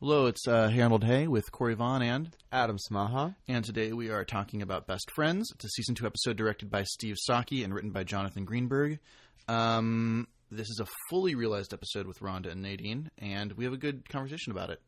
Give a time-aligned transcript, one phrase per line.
[0.00, 3.34] Hello, it's uh, Harold Hay with Corey Vaughn and Adam Smaha.
[3.46, 5.50] and today we are talking about Best Friends.
[5.54, 8.98] It's a season two episode directed by Steve Socki and written by Jonathan Greenberg.
[9.46, 13.76] Um, this is a fully realized episode with Rhonda and Nadine, and we have a
[13.76, 14.80] good conversation about it.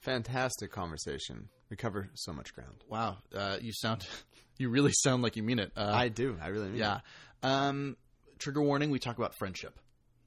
[0.00, 1.48] Fantastic conversation.
[1.70, 2.84] We cover so much ground.
[2.90, 4.06] Wow, uh, you sound,
[4.58, 5.72] you really sound like you mean it.
[5.78, 6.36] Uh, I do.
[6.42, 7.00] I really mean yeah.
[7.42, 7.96] Um,
[8.38, 9.78] trigger warning: we talk about friendship.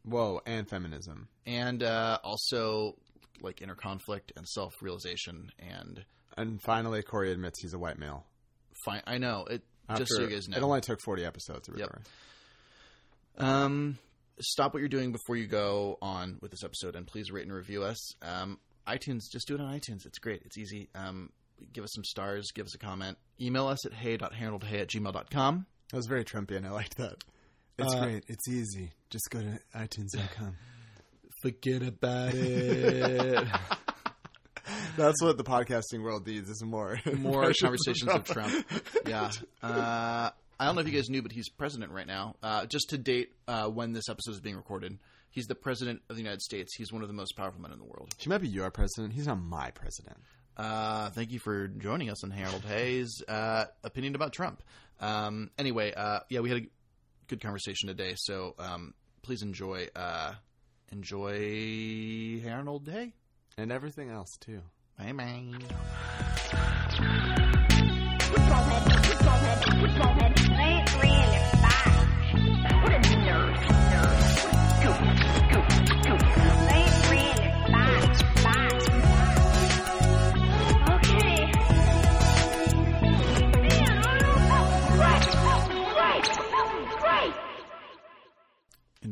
[0.03, 1.27] Whoa, and feminism.
[1.45, 2.95] and uh, also
[3.41, 6.05] like inner conflict and self realization and.
[6.37, 8.25] And finally, Corey admits he's a white male.
[8.85, 9.61] Fine, I know it.
[9.97, 11.89] just so you guys know, It only took 40 episodes to Yep.
[11.89, 12.03] record.
[13.37, 13.97] Um,
[14.39, 17.53] stop what you're doing before you go on with this episode, and please rate and
[17.53, 17.99] review us.
[18.21, 20.05] Um, iTunes, just do it on iTunes.
[20.05, 20.41] It's great.
[20.45, 20.89] It's easy.
[20.95, 21.31] Um,
[21.73, 22.47] give us some stars.
[22.53, 23.17] Give us a comment.
[23.39, 25.65] Email us at hey.haroldhay at gmail.com.
[25.91, 27.23] That was very Trumpy, and I liked that.
[27.77, 28.23] It's Uh, great.
[28.27, 28.91] It's easy.
[29.09, 30.55] Just go to iTunes.com.
[31.41, 33.47] Forget about it.
[34.97, 36.99] That's what the podcasting world needs is more.
[37.17, 38.65] More conversations of Trump.
[39.07, 39.31] Yeah.
[39.63, 40.29] Uh,
[40.59, 42.35] I don't know if you guys knew, but he's president right now.
[42.43, 44.99] Uh, just to date uh, when this episode is being recorded,
[45.31, 46.75] he's the president of the United States.
[46.75, 48.13] He's one of the most powerful men in the world.
[48.19, 49.13] He might be your president.
[49.13, 50.17] He's not my president.
[50.55, 54.61] Uh, thank you for joining us on Harold Hayes' uh, opinion about Trump.
[54.99, 56.67] Um, anyway, uh, yeah, we had a
[57.27, 60.33] good conversation today, so um, please enjoy uh,
[60.91, 63.13] enjoy Harold Day.
[63.57, 64.61] And everything else, too.
[64.97, 65.53] Bye bye.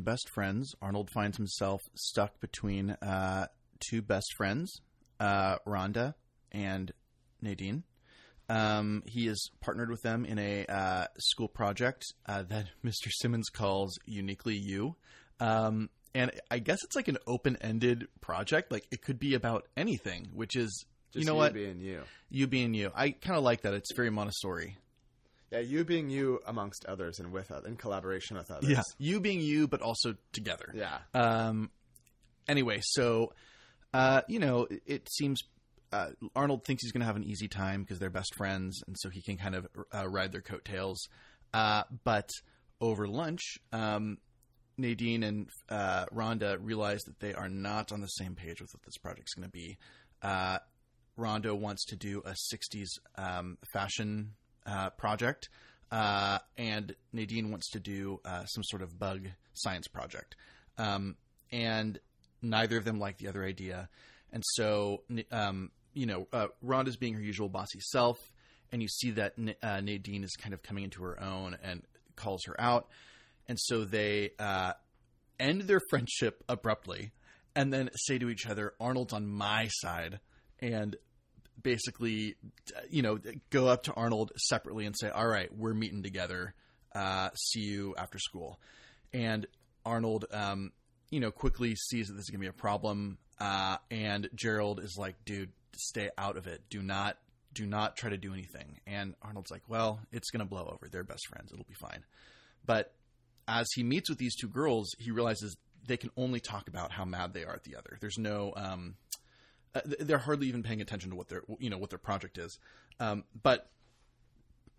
[0.10, 3.46] Best Friends, Arnold finds himself stuck between uh,
[3.80, 4.82] two best friends,
[5.20, 6.16] uh, Rhonda
[6.52, 6.92] and
[7.44, 7.84] Nadine.
[8.50, 13.12] Um, he is partnered with them in a uh, school project uh, that Mr.
[13.12, 14.96] Simmons calls Uniquely You.
[15.40, 18.72] Um, and I guess it's like an open ended project.
[18.72, 21.54] Like it could be about anything, which is, Just you know what?
[21.54, 22.02] being you.
[22.32, 22.92] You being you.
[22.96, 23.76] I kind of like that.
[23.76, 24.76] It's very Montessori.
[25.52, 28.70] Yeah, you being you amongst others and with others in collaboration with others.
[28.70, 30.72] Yeah, You being you, but also together.
[30.76, 31.00] Yeah.
[31.14, 31.72] Um,
[32.48, 33.34] anyway, so
[33.94, 35.42] uh, you know, it, it seems
[35.92, 38.96] uh, Arnold thinks he's going to have an easy time because they're best friends, and
[39.00, 41.08] so he can kind of uh, ride their coattails.
[41.54, 42.30] Uh, but
[42.80, 44.18] over lunch, um,
[44.78, 48.84] Nadine and uh, Rhonda realize that they are not on the same page with what
[48.84, 49.78] this project's going to be.
[50.22, 50.60] Uh,
[51.18, 55.50] Rhonda wants to do a '60s um, fashion uh, project,
[55.92, 60.36] uh, and Nadine wants to do uh, some sort of bug science project.
[60.78, 61.16] Um,
[61.52, 62.00] and
[62.42, 63.90] neither of them like the other idea.
[64.32, 68.18] And so, um, you know, uh, Rhonda's being her usual bossy self,
[68.72, 69.34] and you see that
[69.64, 71.82] uh, Nadine is kind of coming into her own and
[72.16, 72.88] calls her out.
[73.48, 74.74] And so they uh,
[75.40, 77.12] end their friendship abruptly
[77.56, 80.20] and then say to each other, Arnold's on my side.
[80.60, 80.96] And
[81.62, 82.36] basically,
[82.90, 86.54] you know, go up to Arnold separately and say, "All right, we're meeting together.
[86.94, 88.60] Uh, see you after school."
[89.14, 89.48] And
[89.86, 90.72] Arnold, um,
[91.10, 93.18] you know, quickly sees that this is going to be a problem.
[93.40, 96.62] Uh, and Gerald is like, "Dude, stay out of it.
[96.70, 97.18] Do not,
[97.54, 100.88] do not try to do anything." And Arnold's like, "Well, it's going to blow over.
[100.90, 101.52] They're best friends.
[101.52, 102.04] It'll be fine."
[102.66, 102.94] But
[103.48, 105.56] as he meets with these two girls, he realizes
[105.88, 107.98] they can only talk about how mad they are at the other.
[108.00, 108.96] There's no um,
[109.76, 112.58] uh, they're hardly even paying attention to what their you know what their project is.
[113.00, 113.70] Um, but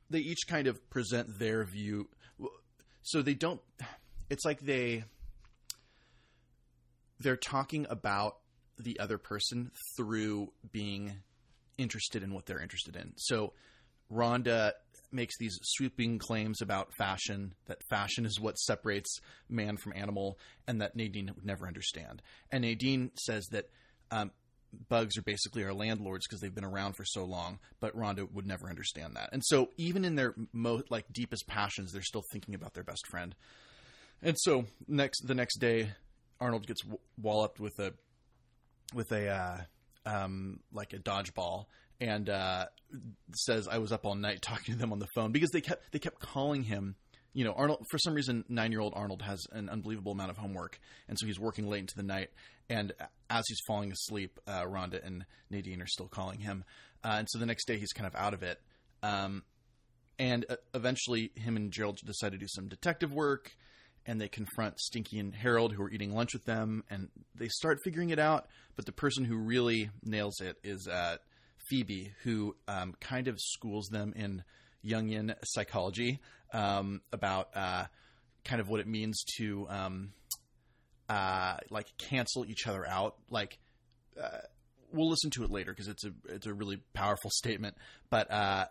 [0.09, 2.09] they each kind of present their view.
[3.03, 3.61] So they don't
[4.29, 5.05] it's like they
[7.19, 8.37] they're talking about
[8.79, 11.17] the other person through being
[11.77, 13.13] interested in what they're interested in.
[13.17, 13.53] So
[14.11, 14.73] Rhonda
[15.13, 19.19] makes these sweeping claims about fashion that fashion is what separates
[19.49, 22.23] man from animal and that Nadine would never understand.
[22.51, 23.67] And Nadine says that
[24.11, 24.31] um,
[24.89, 28.47] bugs are basically our landlords because they've been around for so long but Rhonda would
[28.47, 32.55] never understand that and so even in their most like deepest passions they're still thinking
[32.55, 33.35] about their best friend
[34.23, 35.91] and so next the next day
[36.41, 37.93] Arnold gets w- walloped with a
[38.95, 39.59] with a uh,
[40.07, 41.67] um, like a dodgeball
[42.01, 42.67] and uh,
[43.35, 45.93] says I was up all night talking to them on the phone because they kept
[45.93, 46.97] they kept calling him.
[47.33, 50.37] You know, Arnold for some reason nine year old Arnold has an unbelievable amount of
[50.39, 52.31] homework, and so he's working late into the night.
[52.71, 52.93] And
[53.29, 56.65] as he's falling asleep, uh, Rhonda and Nadine are still calling him,
[57.05, 58.61] uh, and so the next day he's kind of out of it.
[59.03, 59.43] Um,
[60.19, 63.51] and uh, eventually, him and Gerald decide to do some detective work,
[64.07, 67.79] and they confront Stinky and Harold, who are eating lunch with them, and they start
[67.85, 68.47] figuring it out.
[68.77, 71.17] But the person who really nails it is uh,
[71.69, 74.45] Phoebe, who um, kind of schools them in
[74.85, 76.21] Jungian psychology
[76.53, 77.85] um, about uh,
[78.45, 80.13] kind of what it means to um,
[81.11, 83.17] uh, like cancel each other out.
[83.29, 83.59] Like
[84.19, 84.39] uh,
[84.93, 87.77] we'll listen to it later because it's a it's a really powerful statement.
[88.11, 88.67] But uh,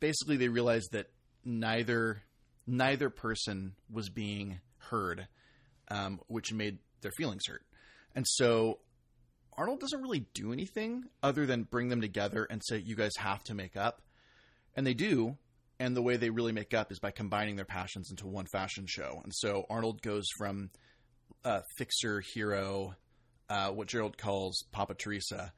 [0.00, 1.06] basically, they realized that
[1.44, 2.22] neither
[2.66, 5.28] neither person was being heard,
[5.88, 7.64] um, which made their feelings hurt,
[8.14, 8.80] and so.
[9.54, 13.44] Arnold doesn't really do anything other than bring them together and say, "You guys have
[13.44, 14.00] to make up,"
[14.74, 15.36] and they do.
[15.78, 18.86] And the way they really make up is by combining their passions into one fashion
[18.88, 19.20] show.
[19.22, 20.70] And so Arnold goes from
[21.44, 22.94] uh, fixer hero,
[23.48, 25.52] uh, what Gerald calls Papa Teresa,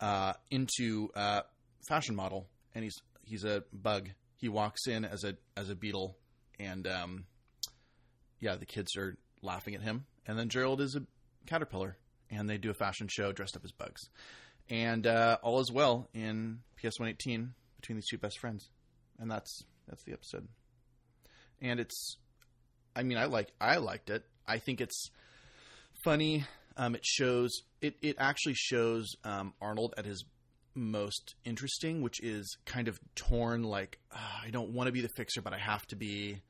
[0.00, 1.42] uh, into uh,
[1.88, 4.10] fashion model, and he's he's a bug.
[4.36, 6.16] He walks in as a as a beetle,
[6.58, 7.24] and um,
[8.40, 10.06] yeah, the kids are laughing at him.
[10.26, 11.02] And then Gerald is a
[11.46, 11.96] caterpillar,
[12.30, 14.02] and they do a fashion show dressed up as bugs,
[14.68, 18.68] and uh, all is well in PS One Eighteen between these two best friends,
[19.18, 20.48] and that's that's the episode.
[21.62, 22.16] And it's,
[22.94, 24.24] I mean, I like I liked it.
[24.46, 25.10] I think it's
[26.04, 26.44] funny.
[26.76, 27.50] Um, it shows
[27.80, 27.96] it.
[28.02, 30.24] It actually shows um, Arnold at his
[30.74, 33.62] most interesting, which is kind of torn.
[33.62, 36.42] Like "Ah, I don't want to be the fixer, but I have to be.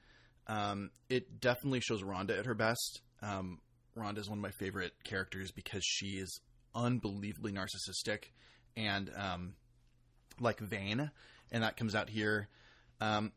[0.49, 3.01] Um, it definitely shows Rhonda at her best.
[3.23, 3.61] Um,
[3.97, 6.41] Rhonda is one of my favorite characters because she is
[6.75, 8.25] unbelievably narcissistic
[8.77, 9.55] and um,
[10.41, 11.11] like vain,
[11.51, 12.49] and that comes out here.
[13.01, 13.33] Um,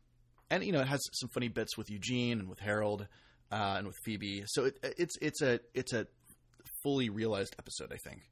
[0.50, 3.06] and you know, it has some funny bits with Eugene and with Harold
[3.50, 4.44] uh, and with Phoebe.
[4.46, 6.06] So it, it's it's a it's a
[6.82, 7.92] fully realized episode.
[7.92, 8.22] I think.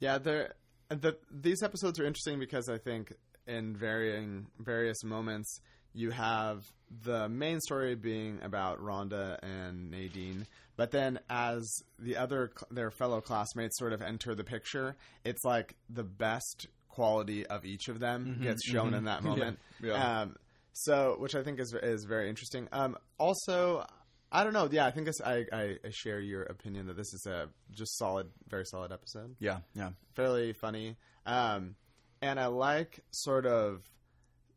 [0.00, 0.54] Yeah, there.
[0.90, 3.12] The, these episodes are interesting because I think
[3.46, 5.60] in varying various moments
[5.94, 6.70] you have
[7.02, 10.46] the main story being about Rhonda and Nadine,
[10.76, 15.76] but then as the other their fellow classmates sort of enter the picture, it's like
[15.88, 19.58] the best quality of each of them gets shown in that moment.
[19.82, 20.20] Yeah.
[20.22, 20.36] Um,
[20.74, 22.68] so, which I think is is very interesting.
[22.72, 23.86] Um, also,
[24.30, 24.68] I don't know.
[24.70, 27.96] Yeah, I think this, I, I I share your opinion that this is a just
[27.96, 30.96] solid, very solid episode Yeah, yeah, fairly funny.
[31.24, 31.76] Um,
[32.20, 33.82] and I like sort of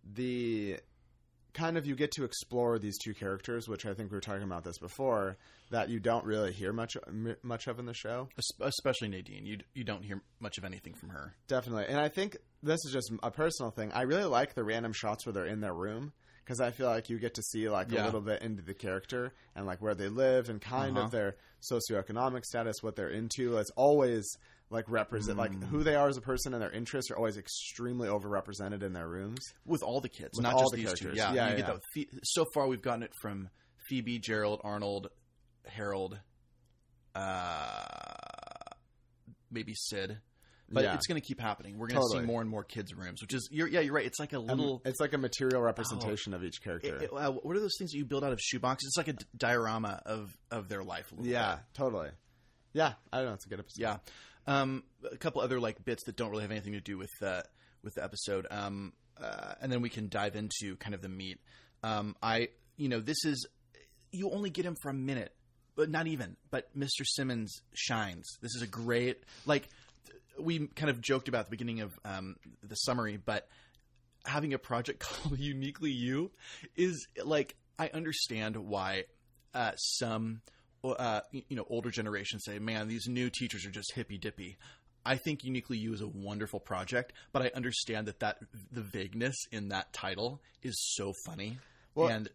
[0.03, 0.79] the
[1.53, 4.43] kind of you get to explore these two characters, which I think we were talking
[4.43, 5.37] about this before,
[5.71, 6.95] that you don't really hear much
[7.43, 8.29] much of in the show.
[8.61, 9.45] Especially Nadine.
[9.45, 11.35] You you don't hear much of anything from her.
[11.47, 13.91] Definitely, and I think this is just a personal thing.
[13.91, 17.09] I really like the random shots where they're in their room because I feel like
[17.09, 20.07] you get to see like a little bit into the character and like where they
[20.07, 21.05] live and kind Uh-huh.
[21.07, 21.35] of their
[21.71, 23.57] socioeconomic status, what they're into.
[23.57, 24.25] It's always
[24.69, 25.63] like represent like Mm.
[25.65, 29.07] who they are as a person and their interests are always extremely overrepresented in their
[29.07, 29.39] rooms.
[29.65, 31.05] with all the kids, With not all just the these two.
[31.05, 31.17] characters.
[31.17, 31.77] Yeah, Yeah, you get yeah.
[32.05, 33.49] that so far we've gotten it from
[33.89, 35.07] Phoebe, Gerald, Arnold,
[35.77, 36.19] Harold,
[37.15, 37.83] uh,
[39.51, 40.19] maybe Sid.
[40.69, 40.95] But Yeah.
[40.95, 41.77] it's going to keep happening.
[41.77, 42.23] We're going to Totally.
[42.23, 44.05] see more and more kids' rooms, which is you're, yeah, you're right.
[44.05, 44.81] It's like a Um, little.
[44.83, 46.93] it's like a material representation of each character.
[46.97, 48.83] it- it- uh, what are those things that you build out of shoeboxes?
[48.83, 51.09] It's like a d- diorama of of their life.
[51.13, 51.63] A yeah, bit.
[51.73, 52.09] totally.
[52.73, 53.33] Yeah, I don't know.
[53.35, 53.81] It's a good episode.
[53.81, 53.97] Yeah.
[54.45, 57.43] Um, a couple other like bits that don't really have anything to do with uh,
[57.81, 58.45] with the episode.
[58.51, 61.39] Um, uh, and then we can dive into kind of the meat.
[61.81, 63.47] Um, I, you know, this is
[64.11, 65.33] you only get him for a minute,
[65.77, 66.35] but not even.
[66.51, 67.05] But Mr.
[67.05, 68.37] Simmons shines.
[68.41, 69.69] This is a great like
[70.37, 73.47] we kind of joked about the beginning of um, the summary, but
[74.25, 76.31] having a project called Uniquely You
[76.75, 79.05] is like I understand why
[79.53, 80.41] uh, some
[80.83, 84.57] uh, you know older generations say, "Man, these new teachers are just hippy dippy."
[85.05, 88.39] I think Uniquely You is a wonderful project, but I understand that that
[88.71, 91.59] the vagueness in that title is so funny,
[91.95, 92.29] Well- and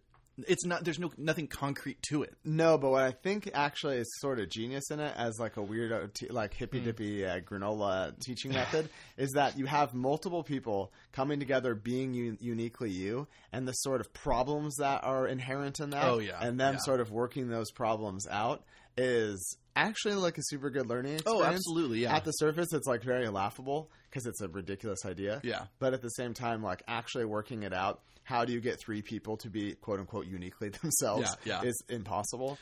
[0.48, 0.84] it's not.
[0.84, 2.34] There's no nothing concrete to it.
[2.44, 5.60] No, but what I think actually is sort of genius in it, as like a
[5.60, 6.84] weirdo, t- like hippy Hmm.
[6.86, 12.38] dippy uh, granola teaching method, is that you have multiple people coming together, being un-
[12.40, 16.04] uniquely you, and the sort of problems that are inherent in that.
[16.04, 16.80] Oh, yeah, and them yeah.
[16.80, 18.64] sort of working those problems out
[18.96, 21.42] is actually like a super good learning experience.
[21.42, 22.14] Oh, absolutely, yeah.
[22.16, 25.40] At the surface, it's like very laughable because it's a ridiculous idea.
[25.42, 25.64] Yeah.
[25.78, 29.02] But at the same time, like actually working it out, how do you get three
[29.02, 31.36] people to be quote unquote uniquely themselves?
[31.44, 31.68] Yeah, yeah.
[31.68, 32.58] Is impossible.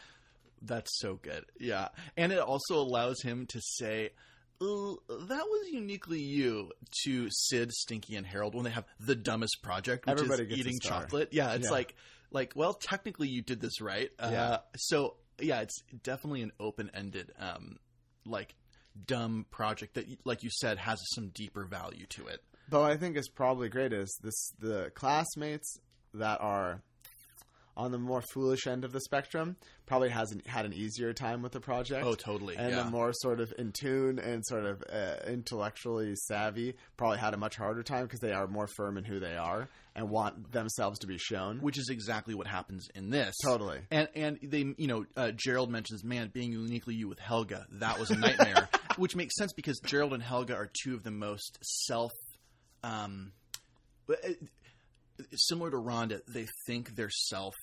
[0.63, 1.45] That's so good.
[1.59, 1.89] Yeah.
[2.17, 4.11] And it also allows him to say,
[4.61, 6.71] "Uh, that was uniquely you
[7.05, 10.79] to Sid, Stinky, and Harold when they have the dumbest project, which Everybody is eating
[10.81, 11.31] chocolate.
[11.33, 11.71] Yeah, it's Yeah.
[11.71, 11.95] like,
[12.31, 14.11] like, well, technically you did this right.
[14.19, 14.59] Uh, Yeah.
[14.77, 17.79] So yeah, it's definitely an open-ended, um,
[18.27, 18.55] like
[19.07, 22.41] dumb project that, like you said, has some deeper value to it.
[22.71, 25.79] What I think is probably great is this the classmates
[26.15, 26.83] that are
[27.81, 29.57] on the more foolish end of the spectrum
[29.87, 32.05] probably hasn't had an easier time with the project.
[32.05, 32.83] Oh, totally, And yeah.
[32.83, 37.39] the more sort of in tune and sort of uh, intellectually savvy probably had a
[37.39, 40.99] much harder time because they are more firm in who they are and want themselves
[41.01, 41.59] to be shown.
[41.61, 43.35] which is exactly what happens in this.
[43.43, 43.79] Totally.
[43.91, 47.99] And and they, you know, uh, Gerald mentions, man, being uniquely you with Helga, that
[47.99, 48.69] was a nightmare,
[48.99, 52.13] which makes sense because Gerald and Helga are two of the most self,
[52.85, 53.33] um,
[54.09, 54.15] uh,
[55.35, 56.21] similar to Rhonda.
[56.29, 57.55] They think they're self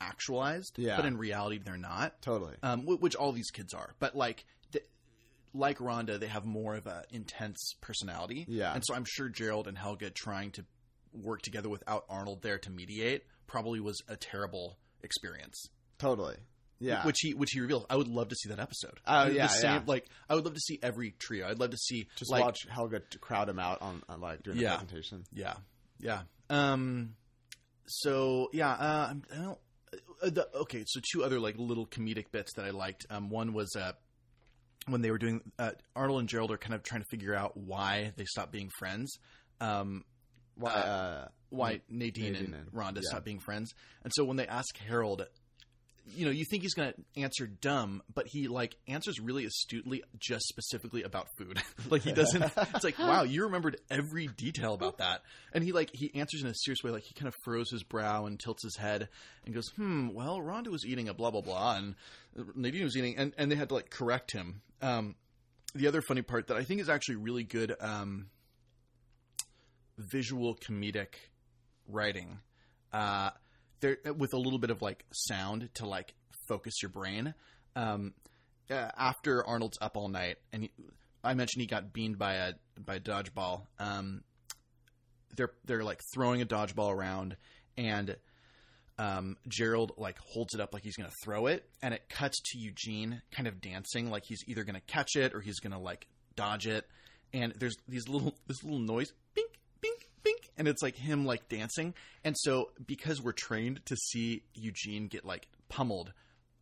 [0.00, 0.96] actualized, Yeah.
[0.96, 2.20] but in reality they're not.
[2.22, 2.54] Totally.
[2.62, 4.44] Um, wh- which all these kids are, but like.
[4.72, 4.84] th-
[5.54, 8.44] like Rhonda, they have more of a intense personality.
[8.46, 8.74] Yeah.
[8.74, 10.64] And so I'm sure Gerald and Helga trying to
[11.14, 15.70] work together without Arnold there to mediate probably was a terrible experience.
[15.98, 16.36] Totally.
[16.78, 17.06] Yeah.
[17.06, 17.86] Which he which he reveals.
[17.88, 19.00] I would love to see that episode.
[19.06, 19.80] Oh, The yeah, yeah.
[19.86, 21.48] Like I would love to see every trio.
[21.48, 24.60] I'd love to see just like watch Helga crowd him out on, on like during
[24.60, 24.72] Yeah.
[24.76, 25.24] the presentation.
[25.32, 25.54] yeah
[26.00, 26.20] yeah.
[26.50, 27.14] Um.
[27.86, 28.72] So yeah.
[28.72, 29.58] Uh, I don't.
[30.22, 33.06] Uh, the, okay, so two other like little comedic bits that I liked.
[33.10, 33.92] Um, one was uh,
[34.88, 37.56] when they were doing uh, Arnold and Gerald are kind of trying to figure out
[37.56, 39.12] why they stopped being friends.
[39.60, 40.04] Um,
[40.56, 40.70] Why?
[40.70, 43.02] Uh, why Nadine, Nadine and and- Rhonda yeah.
[43.08, 43.72] stopped being friends.
[44.04, 45.26] And so when they ask Harold,
[46.14, 50.02] you know, you think he's going to answer dumb, but he like answers really astutely,
[50.18, 51.60] just specifically about food.
[51.90, 52.42] like he doesn't.
[52.42, 55.22] It's like, wow, you remembered every detail about that.
[55.52, 56.90] And he like he answers in a serious way.
[56.90, 59.08] Like he kind of furrows his brow and tilts his head
[59.44, 61.94] and goes, "Hmm, well, Rhonda was eating a blah blah blah, and
[62.54, 64.62] Nadine was eating," and and they had to like correct him.
[64.82, 65.16] Um,
[65.74, 67.74] the other funny part that I think is actually really good.
[67.80, 68.26] Um,
[69.98, 71.14] visual comedic
[71.88, 72.38] writing
[72.92, 73.30] uh
[73.80, 76.14] there with a little bit of like sound to like
[76.48, 77.34] focus your brain
[77.74, 78.14] um
[78.70, 80.70] uh, after arnold's up all night and he,
[81.22, 84.22] i mentioned he got beamed by a by a dodgeball um
[85.36, 87.36] they're they're like throwing a dodgeball around
[87.76, 88.16] and
[88.98, 92.58] um, Gerald like holds it up like he's gonna throw it, and it cuts to
[92.58, 96.66] Eugene kind of dancing like he's either gonna catch it or he's gonna like dodge
[96.66, 96.86] it.
[97.32, 99.50] And there's these little this little noise, bink,
[100.56, 101.94] and it's like him like dancing.
[102.24, 106.12] And so because we're trained to see Eugene get like pummeled,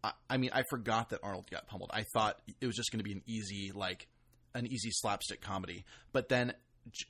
[0.02, 1.90] I, I mean I forgot that Arnold got pummeled.
[1.92, 4.06] I thought it was just gonna be an easy like
[4.54, 6.54] an easy slapstick comedy, but then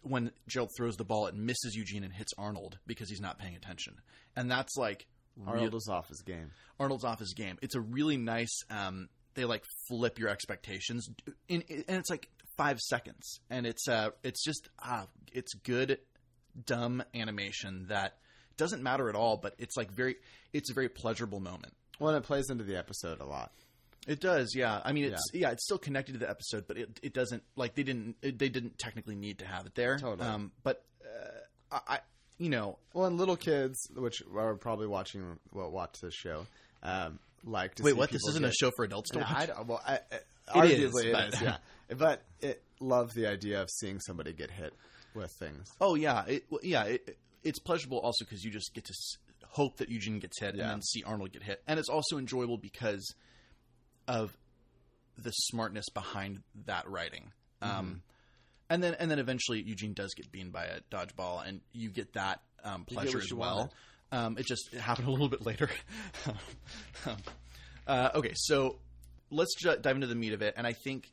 [0.03, 3.57] when Gerald throws the ball, it misses Eugene and hits Arnold because he's not paying
[3.57, 3.97] attention,
[4.37, 5.07] and that's like
[5.47, 6.53] Arnold real- was off his game.
[6.79, 7.59] Arnold's off his game.
[7.63, 8.57] It's a really nice.
[8.71, 11.09] Um, they like flip your expectations,
[11.49, 15.99] in, and it's like five seconds, and it's uh, it's just ah, it's good,
[16.67, 18.17] dumb animation that
[18.57, 20.17] doesn't matter at all, but it's like very,
[20.53, 21.73] it's a very pleasurable moment.
[21.99, 23.53] Well, and it plays into the episode a lot.
[24.07, 24.81] It does, yeah.
[24.85, 27.75] I mean, it's yeah, it's still connected to the episode, but it it doesn't like
[27.75, 29.97] they didn't it, they didn't technically need to have it there.
[29.99, 30.29] Totally.
[30.29, 31.99] Um, but uh, I, I,
[32.37, 36.45] you know, Well, and little kids, which are probably watching, well, watch this show,
[36.83, 38.11] um, like to wait, see what?
[38.11, 39.29] This isn't a show for adults to watch.
[39.31, 41.57] I don't- well, I, I, It arguably is, but- it is, yeah.
[41.97, 44.75] But it love the idea of seeing somebody get hit
[45.15, 45.69] with things.
[45.81, 46.85] Oh yeah, it, yeah.
[46.85, 48.95] It, it's pleasurable also because you just get to
[49.49, 50.63] hope that Eugene gets hit Yeah.
[50.63, 53.15] and then see Arnold get hit, and it's also enjoyable because
[54.09, 54.37] of
[55.17, 57.31] the smartness behind that writing.
[57.63, 57.79] Mm-hmm.
[57.79, 58.03] Um,
[58.71, 62.15] and then and then eventually Eugene does get beamed by a dodgeball, and you get
[62.15, 63.73] that um, You get pleasure as well.
[64.11, 65.69] Um, it just it happened a little bit later.
[67.87, 68.79] uh, okay, so
[69.31, 71.11] let's ju- dive into the meat of it, and I think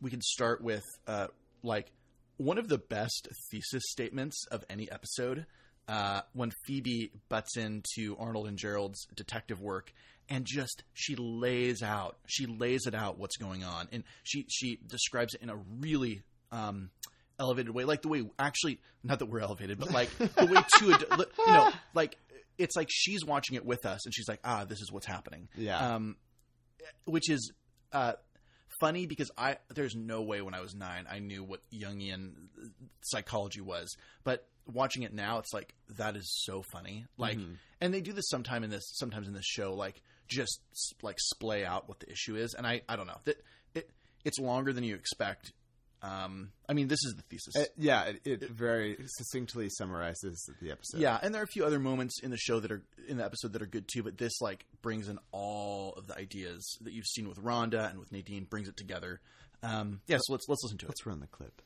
[0.00, 1.28] we can start with uh,
[1.62, 1.90] like
[2.36, 5.46] one of the best thesis statements of any episode
[5.88, 9.92] uh, when Phoebe butts into Arnold and Gerald's detective work
[10.28, 14.78] and just she lays out she lays it out what's going on and she she
[14.86, 16.22] describes it in a really
[16.52, 16.90] um,
[17.40, 20.92] elevated way like the way actually not that we're elevated but like the way to
[20.94, 22.16] ad- you know like
[22.56, 25.48] it's like she's watching it with us and she's like ah this is what's happening
[25.56, 25.94] Yeah.
[25.96, 26.16] um,
[27.04, 27.52] which is
[27.92, 28.12] uh,
[28.82, 32.32] funny because I there's no way when I was nine I knew what Jungian
[33.02, 37.06] psychology was, but watching it now, it's like that is so funny.
[37.16, 37.54] Like, mm-hmm.
[37.80, 40.60] and they do this sometime in this sometimes in this show, like just
[41.02, 43.36] like splay out what the issue is, and I I don't know that
[43.74, 43.90] it
[44.24, 45.52] it's longer than you expect.
[46.02, 47.54] Um, I mean, this is the thesis.
[47.56, 51.00] It- yeah, it, it very succinctly summarizes the episode.
[51.00, 53.24] Yeah, and there are a few other moments in the show that are in the
[53.24, 56.92] episode that are good too, but this like brings in all of the ideas that
[56.92, 59.20] you've seen with Rhonda and with Nadine, brings it together.
[59.62, 60.88] Um, yeah, so let's let's listen to it.
[60.88, 61.62] Let's run the clip.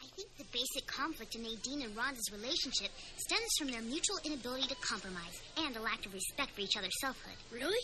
[0.00, 4.68] I think the basic conflict in Nadine and Rhonda's relationship stems from their mutual inability
[4.68, 7.34] to compromise and a lack of respect for each other's selfhood.
[7.52, 7.76] Really?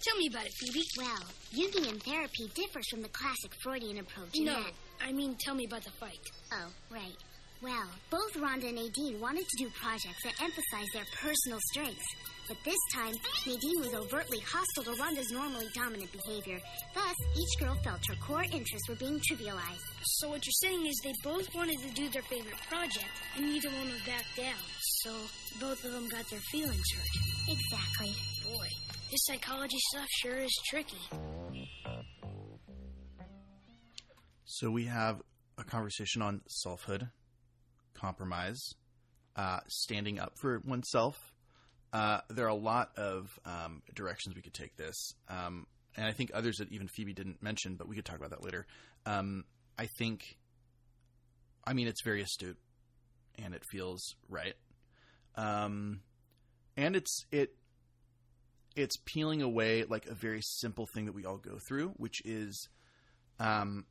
[0.00, 0.84] Tell me about it, Phoebe.
[0.98, 4.34] Well, Jungian therapy differs from the classic Freudian approach.
[4.36, 6.20] No, that- I mean, tell me about the fight.
[6.52, 7.16] Oh, right.
[7.62, 12.04] Well, both Rhonda and Nadine wanted to do projects that emphasize their personal strengths.
[12.48, 13.14] But this time,
[13.46, 16.60] Nadine was overtly hostile to Rhonda's normally dominant behavior.
[16.94, 19.82] Thus, each girl felt her core interests were being trivialized.
[20.20, 23.70] So what you're saying is they both wanted to do their favorite project, and neither
[23.70, 24.60] one would back down.
[25.02, 25.12] So
[25.58, 27.48] both of them got their feelings hurt.
[27.48, 28.14] Exactly.
[28.44, 28.68] Boy,
[29.10, 30.96] this psychology stuff sure is tricky.
[34.44, 35.20] So we have
[35.58, 37.08] a conversation on selfhood,
[37.94, 38.60] compromise,
[39.36, 41.16] uh, standing up for oneself.
[41.92, 46.12] Uh, there are a lot of um, directions we could take this, um, and I
[46.12, 48.66] think others that even Phoebe didn't mention, but we could talk about that later.
[49.06, 49.44] Um,
[49.78, 50.36] I think,
[51.64, 52.58] I mean, it's very astute,
[53.38, 54.54] and it feels right,
[55.36, 56.00] um,
[56.76, 57.50] and it's it
[58.76, 62.68] it's peeling away like a very simple thing that we all go through, which is
[63.40, 63.86] um,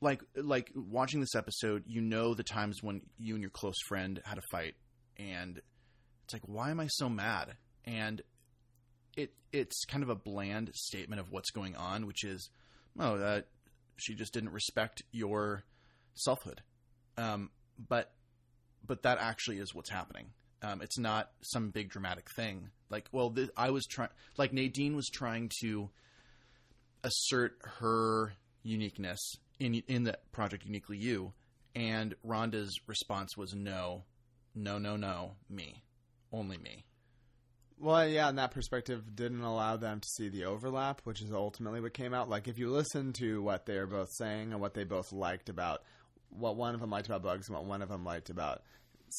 [0.00, 4.20] like like watching this episode, you know the times when you and your close friend
[4.24, 4.74] had a fight,
[5.18, 5.60] and
[6.24, 7.56] it's like, why am I so mad?
[7.84, 8.22] And
[9.16, 12.50] it it's kind of a bland statement of what's going on, which is,
[12.98, 13.40] oh, uh,
[13.96, 15.64] she just didn't respect your
[16.14, 16.62] selfhood.
[17.18, 17.50] Um,
[17.88, 18.12] but
[18.86, 20.30] but that actually is what's happening.
[20.62, 22.70] Um, it's not some big dramatic thing.
[22.88, 25.90] Like, well, th- I was trying, like Nadine was trying to
[27.04, 28.32] assert her
[28.62, 31.32] uniqueness in in the project uniquely you,
[31.74, 34.04] and Rhonda's response was no,
[34.54, 35.82] no, no, no, me,
[36.32, 36.84] only me.
[37.78, 41.82] Well, yeah, and that perspective didn't allow them to see the overlap, which is ultimately
[41.82, 42.30] what came out.
[42.30, 45.50] Like, if you listen to what they were both saying and what they both liked
[45.50, 45.82] about
[46.30, 48.62] what one of them liked about bugs and what one of them liked about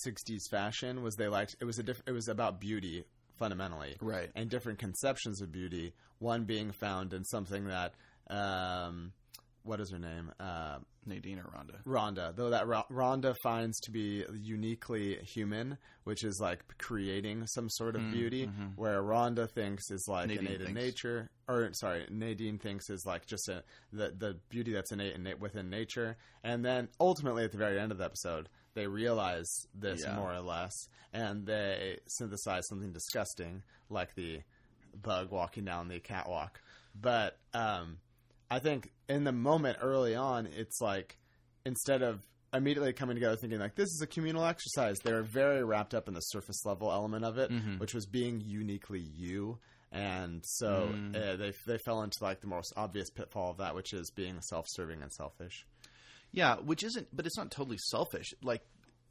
[0.05, 3.03] 60s fashion was they liked it was a diff- it was about beauty
[3.37, 3.95] fundamentally.
[4.01, 4.29] Right.
[4.35, 7.93] and different conceptions of beauty one being found in something that
[8.29, 9.13] um
[9.63, 10.31] what is her name?
[10.39, 11.81] Uh Nadine or Rhonda?
[11.85, 17.69] Rhonda, though that Ro- Rhonda finds to be uniquely human, which is like creating some
[17.69, 22.57] sort of beauty, where Rhonda thinks is like Nadine innate in nature, or sorry, Nadine
[22.59, 23.63] thinks is like just a,
[23.93, 27.91] the the beauty that's innate in, within nature, and then ultimately at the very end
[27.93, 30.15] of the episode, they realize this Yeah.
[30.15, 30.71] more or less,
[31.11, 34.41] and they synthesize something disgusting like the
[35.01, 36.61] bug walking down the catwalk,
[36.95, 37.97] but um,
[38.49, 41.17] I think in the moment early on, it's like
[41.65, 42.21] instead of
[42.53, 46.13] immediately coming together thinking like this is a communal exercise, they're very wrapped up in
[46.13, 47.79] the surface level element of it, Mhm.
[47.79, 49.59] which was being uniquely you.
[49.91, 51.15] And so Mm.
[51.15, 54.39] uh, they they fell into like the most obvious pitfall of that, which is being
[54.41, 55.65] self-serving and selfish.
[56.31, 58.33] Yeah, which isn't, but it's not totally selfish.
[58.43, 58.61] Like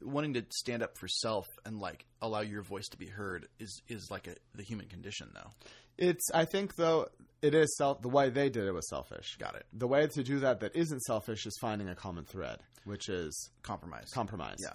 [0.01, 3.81] wanting to stand up for self and like allow your voice to be heard is
[3.87, 5.51] is like a the human condition, though.
[5.97, 7.07] It's I think though
[7.41, 9.35] it is self the way they did it was selfish.
[9.39, 9.65] Got it.
[9.73, 13.49] The way to do that that isn't selfish is finding a common thread, which is
[13.63, 14.09] Compromise.
[14.13, 14.57] compromise.
[14.61, 14.73] Yeah.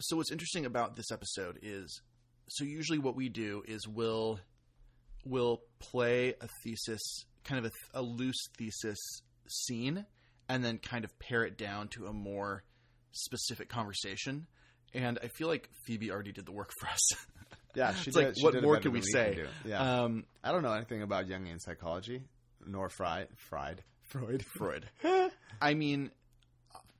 [0.00, 2.00] So what's interesting about this episode is
[2.48, 4.40] so usually what we do is we'll
[5.24, 8.98] we'll play a thesis, kind of a, a loose thesis
[9.48, 10.04] scene,
[10.48, 12.62] and then kind of pare it down to a more
[13.12, 14.46] specific conversation.
[14.92, 17.00] And I feel like Phoebe already did the work for us.
[17.76, 19.34] Yeah, she did, like she what more can we say?
[19.34, 19.48] can.
[19.68, 20.02] Yeah.
[20.04, 22.22] Um, I don't know anything about Jungian psychology,
[22.64, 23.26] nor Fried.
[23.36, 23.82] Fried.
[24.12, 24.44] Freud.
[24.56, 24.86] Freud.
[25.60, 26.12] I mean,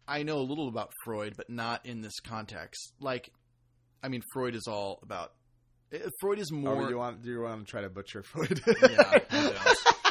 [0.08, 2.92] I know a little about Freud, but not in this context.
[2.98, 3.30] Like,
[4.02, 5.30] I mean, Freud is all about.
[5.92, 6.86] eh, Freud is more.
[6.86, 8.60] Oh, you want do you want to try to butcher Freud?
[8.82, 9.20] yeah.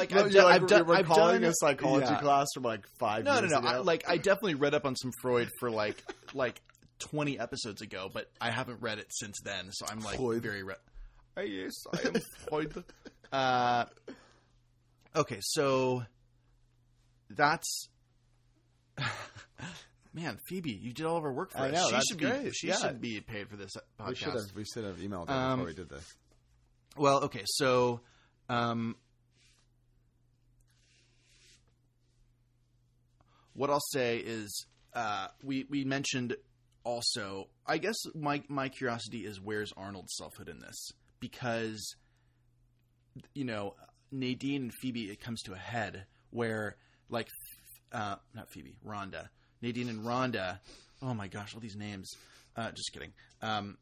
[0.00, 2.20] like I've, done, like, I've done, I've done a psychology yeah.
[2.20, 3.66] class from like five No, no, no.
[3.66, 6.02] I, like I definitely read up on some Freud for like
[6.34, 6.60] like
[6.98, 9.70] twenty episodes ago, but I haven't read it since then.
[9.72, 10.42] So I'm like Freud.
[10.42, 10.62] very.
[10.62, 10.74] Re-
[11.36, 12.14] Ah, yes, I am
[12.48, 12.84] Freud.
[13.32, 13.84] Uh,
[15.14, 16.02] okay, so
[17.30, 17.88] that's.
[20.12, 21.74] Man, Phoebe, you did all of our work for I us.
[21.92, 22.44] know, she should great.
[22.44, 22.76] be she Yeah.
[22.78, 24.08] should be paid for this podcast.
[24.08, 26.14] we should have we should have emailed her Um, before we did this.
[26.96, 28.00] Well, okay, so
[28.48, 28.96] um,
[33.60, 36.34] what I'll say is uh, we we mentioned
[36.82, 37.48] also.
[37.66, 41.94] I guess my my curiosity is where's Arnold's selfhood in this because
[43.34, 43.74] you know
[44.10, 46.76] Nadine and Phoebe it comes to a head where
[47.10, 47.28] like
[47.92, 49.28] uh, not Phoebe Rhonda
[49.60, 50.60] Nadine and Rhonda.
[51.02, 52.10] Oh my gosh, all these names.
[52.56, 53.12] Uh, just kidding.
[53.42, 53.76] Um,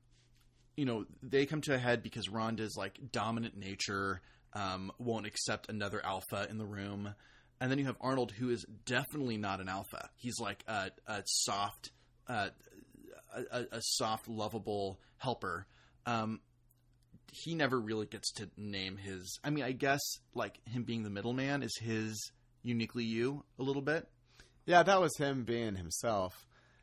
[0.77, 4.23] you know, they come to a head because Rhonda's like dominant nature,
[4.55, 7.15] um, won't accept another alpha in the room.
[7.61, 10.09] And then you have Arnold, who is definitely not an alpha.
[10.17, 11.91] He's like a, a soft,
[12.29, 12.51] uh,
[13.35, 15.67] a, a- soft, lovable helper.
[16.07, 16.41] Um,
[17.33, 19.39] he never really gets to name his.
[19.43, 20.01] I mean, I guess
[20.35, 22.31] like him being the middleman is his
[22.63, 24.07] uniquely you a little bit.
[24.67, 26.33] Yeah, that was him being himself.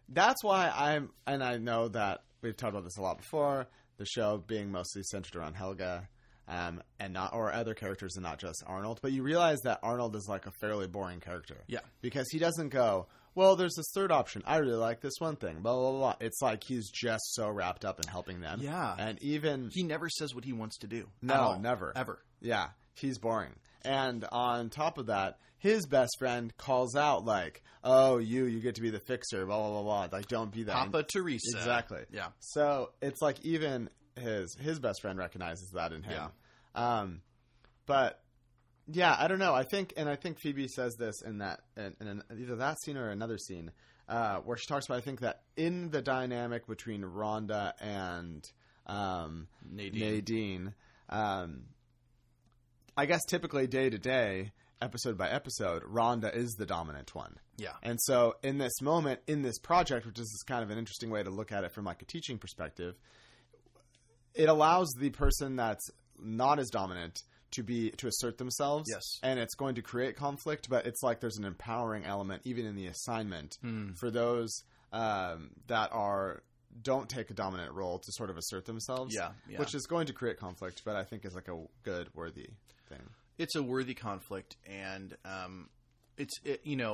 [0.09, 3.67] That's why I'm, and I know that we've talked about this a lot before.
[3.97, 6.09] The show being mostly centered around Helga,
[6.47, 8.99] um, and not or other characters and not just Arnold.
[9.01, 11.57] But you realize that Arnold is like a fairly boring character.
[11.67, 11.79] Yeah.
[12.01, 13.07] because he doesn't go.
[13.33, 14.43] Well, there's this third option.
[14.45, 15.59] I really like this one thing.
[15.61, 16.15] Blah blah blah.
[16.21, 18.61] It's like he's just so wrapped up in helping them.
[18.61, 18.95] Yeah.
[18.97, 21.07] and even He never says what he wants to do.
[21.21, 21.59] No, all.
[21.59, 21.91] never.
[21.95, 22.23] ever.
[22.39, 23.51] yeah, he's boring.
[23.83, 28.75] And on top of that, his best friend calls out like, "Oh, you, you get
[28.75, 30.17] to be the fixer." Blah blah blah blah.
[30.17, 30.73] Like, don't be that.
[30.73, 31.57] Papa Teresa.
[31.57, 32.01] Exactly.
[32.11, 32.27] Yeah.
[32.39, 36.31] So it's like even his his best friend recognizes that in him.
[36.75, 36.99] Yeah.
[36.99, 37.21] Um,
[37.85, 38.19] but
[38.87, 39.53] yeah, I don't know.
[39.53, 42.79] I think, and I think Phoebe says this in that in, in an, either that
[42.81, 43.71] scene or another scene
[44.07, 44.97] uh, where she talks about.
[44.97, 48.49] I think that in the dynamic between Rhonda and
[48.85, 49.99] um, Nadine.
[49.99, 50.73] Nadine,
[51.09, 51.63] um,
[52.95, 54.51] I guess typically day to day,
[54.81, 57.39] episode by episode, Rhonda is the dominant one.
[57.57, 57.73] Yeah.
[57.81, 61.23] And so in this moment, in this project, which is kind of an interesting way
[61.23, 62.95] to look at it from like a teaching perspective,
[64.35, 67.19] it allows the person that's not as dominant
[67.51, 68.85] to be to assert themselves.
[68.91, 69.03] Yes.
[69.23, 72.75] And it's going to create conflict, but it's like there's an empowering element even in
[72.75, 73.93] the assignment Hmm.
[73.93, 76.43] for those um, that are
[76.81, 79.15] don't take a dominant role to sort of assert themselves.
[79.15, 79.59] Yeah, yeah.
[79.59, 82.49] Which is going to create conflict, but I think is like a good, worthy
[82.89, 82.99] thing.
[83.37, 85.69] It's a worthy conflict, and um,
[86.17, 86.93] it's it, you know.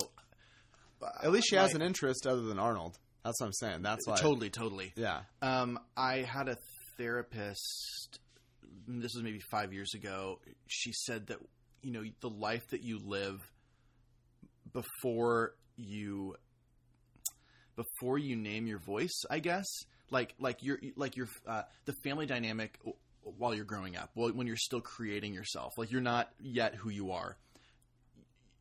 [1.23, 2.99] At least she has an interest other than Arnold.
[3.23, 3.81] That's what I'm saying.
[3.81, 4.93] That's like totally, totally.
[4.95, 5.21] Yeah.
[5.41, 6.57] Um, I had a
[7.01, 8.19] therapist.
[8.87, 10.39] This was maybe five years ago.
[10.67, 11.37] She said that
[11.81, 13.39] you know the life that you live
[14.71, 16.35] before you
[17.75, 19.23] before you name your voice.
[19.29, 19.67] I guess
[20.09, 22.77] like like your like your uh, the family dynamic
[23.23, 24.11] while you're growing up.
[24.15, 27.37] Well, when you're still creating yourself, like you're not yet who you are.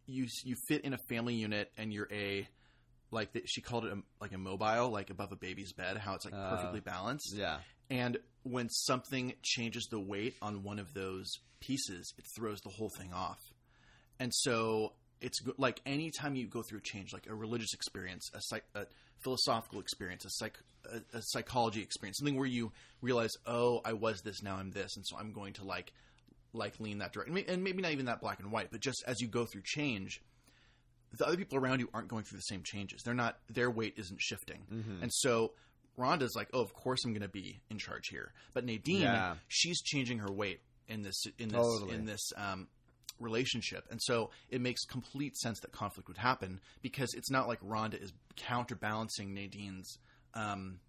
[0.06, 2.48] You you fit in a family unit, and you're a
[3.12, 5.96] like the, she called it a, like a mobile, like above a baby's bed.
[5.98, 7.34] How it's like Uh, perfectly balanced.
[7.36, 7.58] Yeah.
[7.90, 12.90] And when something changes the weight on one of those pieces, it throws the whole
[12.98, 13.38] thing off.
[14.18, 18.38] And so it's like anytime you go through a change, like a religious experience, a,
[18.40, 18.86] psych- a
[19.22, 20.58] philosophical experience, a, psych-
[20.90, 22.72] a, a psychology experience, something where you
[23.02, 25.92] realize, oh, I was this, now I'm this, and so I'm going to like
[26.52, 29.20] like lean that direction, and maybe not even that black and white, but just as
[29.20, 30.20] you go through change,
[31.16, 33.02] the other people around you aren't going through the same changes.
[33.04, 35.02] They're not their weight isn't shifting, Mm-hmm.
[35.02, 35.52] and so
[36.00, 38.32] Rhonda's like, oh, of course I'm going to be in charge here.
[38.54, 39.34] But Nadine, Yeah.
[39.48, 41.94] she's changing her weight in this in this Totally.
[41.94, 42.66] in this um,
[43.20, 47.60] relationship, and so it makes complete sense that conflict would happen because it's not like
[47.60, 49.98] Rhonda is counterbalancing Nadine's
[50.34, 50.80] um,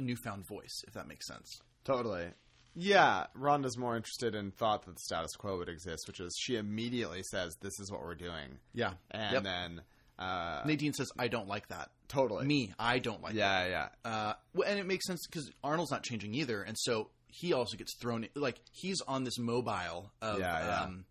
[0.00, 1.60] newfound voice, if that makes sense.
[1.84, 2.28] Totally.
[2.74, 6.56] Yeah, Rhonda's more interested in thought that the status quo would exist, which is she
[6.56, 9.42] immediately says, "This is what we're doing," Yeah, and Yep.
[9.42, 9.82] then
[10.18, 13.68] uh, Nadine says, "I don't like that." totally Me, I don't like that.
[13.70, 14.32] Yeah, yeah, Uh,
[14.66, 18.24] and it makes sense because Arnold's not changing either, and so he also gets thrown.
[18.24, 20.82] in- Like he's on this mobile of, Yeah, yeah.
[20.84, 21.04] Um,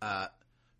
[0.00, 0.26] uh,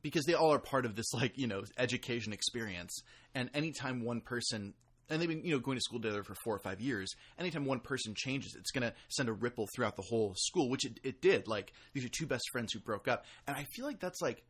[0.03, 3.03] because they all are part of this like you know education experience,
[3.35, 4.75] and anytime one person.
[5.11, 7.12] And they've been, you know, going to school together for four or five years.
[7.38, 10.87] Anytime one person changes, it's going to send a ripple throughout the whole school, which
[10.87, 11.47] it, it did.
[11.47, 14.42] Like these are two best friends who broke up, and I feel like that's like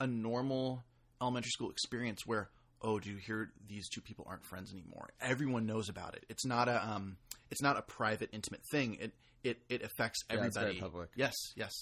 [0.00, 0.84] a normal
[1.22, 2.50] elementary school experience where
[2.84, 6.44] oh do you hear these two people aren't friends anymore everyone knows about it it's
[6.46, 7.16] not a um
[7.50, 11.08] it's not a private intimate thing it it it affects Yeah, it's very everybody public.
[11.16, 11.72] yes yes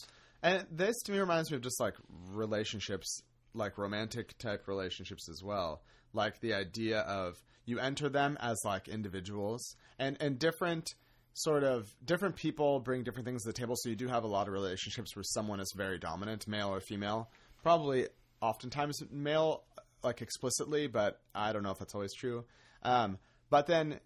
[0.42, 1.94] And this to me reminds me of just like
[2.42, 3.22] relationships,
[3.54, 5.82] like romantic type relationships as well.
[6.12, 7.34] Like the idea of
[7.64, 10.86] you enter them as like individuals and and different
[11.34, 13.74] sort of different people bring different things to the table.
[13.76, 16.80] So you do have a lot of relationships where someone is very dominant, male or
[16.80, 17.30] female.
[17.62, 18.08] Probably
[18.40, 19.62] oftentimes male
[20.02, 22.44] like explicitly, but I don't know if that's always true.
[22.82, 23.18] Um,
[23.50, 24.00] but then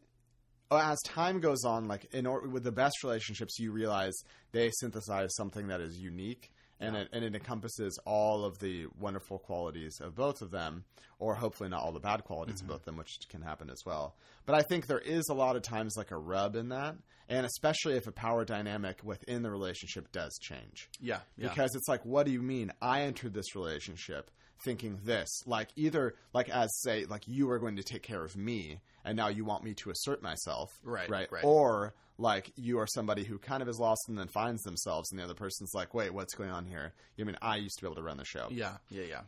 [0.71, 4.15] uh, as time goes on, like in or- with the best relationships, you realize
[4.53, 9.39] they synthesize something that is unique, and it and it encompasses all of the wonderful
[9.39, 10.85] qualities of both of them,
[11.19, 13.83] or hopefully not all the bad qualities of both of them, which can happen as
[13.87, 14.17] well.
[14.45, 16.97] But I think there is a lot of times like a rub in that,
[17.29, 21.49] and especially if a power dynamic within the relationship does change yeah, yeah.
[21.49, 24.31] because it's like what do you mean i entered this relationship
[24.65, 28.37] thinking this like either like as say like you are going to take care of
[28.37, 31.45] me and now you want me to assert myself Right, right right.
[31.45, 35.21] or like you are somebody who kind of is lost and then finds themselves and
[35.21, 37.87] the other person's like wait what's going on here you mean i used to be
[37.87, 39.21] able to run the show yeah yeah yeah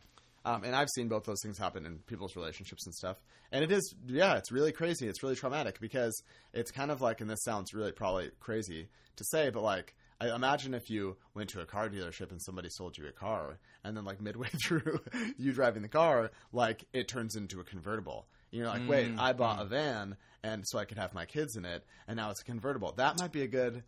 [0.45, 3.21] um, and I've seen both those things happen in people's relationships and stuff.
[3.51, 5.05] And it is, yeah, it's really crazy.
[5.05, 8.87] It's really traumatic because it's kind of like, and this sounds really probably crazy
[9.17, 12.69] to say, but like, I imagine if you went to a car dealership and somebody
[12.69, 14.99] sold you a car, and then like midway through
[15.37, 18.27] you driving the car, like it turns into a convertible.
[18.51, 21.55] You're like, wait, Mm, I bought a van, and so I could have my kids
[21.55, 22.93] in it, and now it's a convertible.
[22.97, 23.83] That might be a good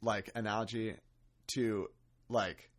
[0.00, 0.96] like analogy
[1.54, 1.88] to
[2.28, 2.70] like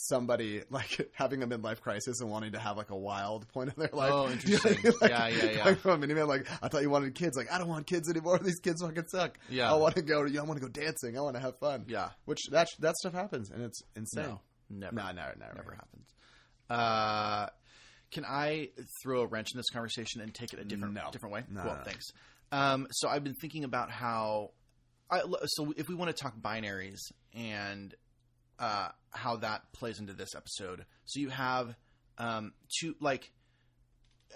[0.00, 3.76] somebody like having a midlife crisis and wanting to have like a wild point of
[3.76, 4.10] their life.
[4.12, 4.78] Oh, interesting.
[5.02, 5.64] Yeah, yeah, yeah.
[5.64, 7.36] Going from a minivan, like I thought you wanted kids.
[7.36, 8.38] Like I don't want kids anymore.
[8.42, 9.38] These kids fucking suck.
[9.50, 9.70] Yeah.
[9.72, 10.20] I want to go.
[10.24, 11.18] I want to go dancing.
[11.18, 11.84] I want to have fun.
[11.88, 12.10] Yeah.
[12.24, 14.24] which that that stuff happens and it's insane.
[14.24, 14.94] No, never.
[14.94, 16.06] No, never, never, never happens.
[16.70, 17.46] Uh,
[18.10, 18.68] can I
[19.02, 21.08] throw a wrench in this conversation and take it a different No.
[21.10, 21.44] different way?
[21.50, 21.80] No, no, no.
[21.84, 22.06] thanks.
[22.52, 24.50] Um, so I've been thinking about how,
[25.10, 26.98] I, so if we want to talk binaries
[27.34, 27.94] and
[28.58, 31.74] uh, how that plays into this episode, so you have
[32.18, 33.30] um, two like,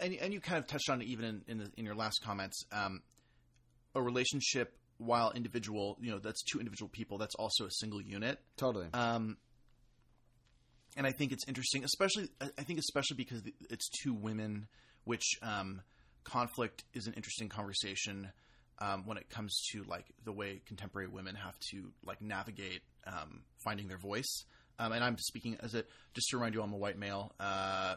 [0.00, 2.22] and and you kind of touched on it even in in, the, in your last
[2.24, 3.02] comments, um,
[3.94, 7.18] a relationship while individual, you know, that's two individual people.
[7.18, 8.38] That's also a single unit.
[8.56, 8.87] Totally.
[8.94, 9.37] Um,
[10.96, 14.68] and I think it's interesting, especially I think especially because it's two women,
[15.04, 15.82] which um,
[16.24, 18.30] conflict is an interesting conversation
[18.82, 23.42] um, when it comes to like the way contemporary women have to like navigate um,
[23.62, 24.44] finding their voice.
[24.78, 27.94] Um, and I'm speaking as a just to remind you, I'm a white male, uh,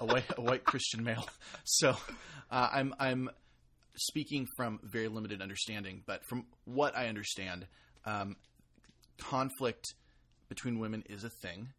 [0.00, 1.28] a white a white Christian male.
[1.64, 1.96] So
[2.50, 3.30] uh, I'm I'm
[3.96, 7.66] speaking from very limited understanding, but from what I understand,
[8.04, 8.36] um,
[9.18, 9.86] conflict
[10.48, 11.70] between women is a thing.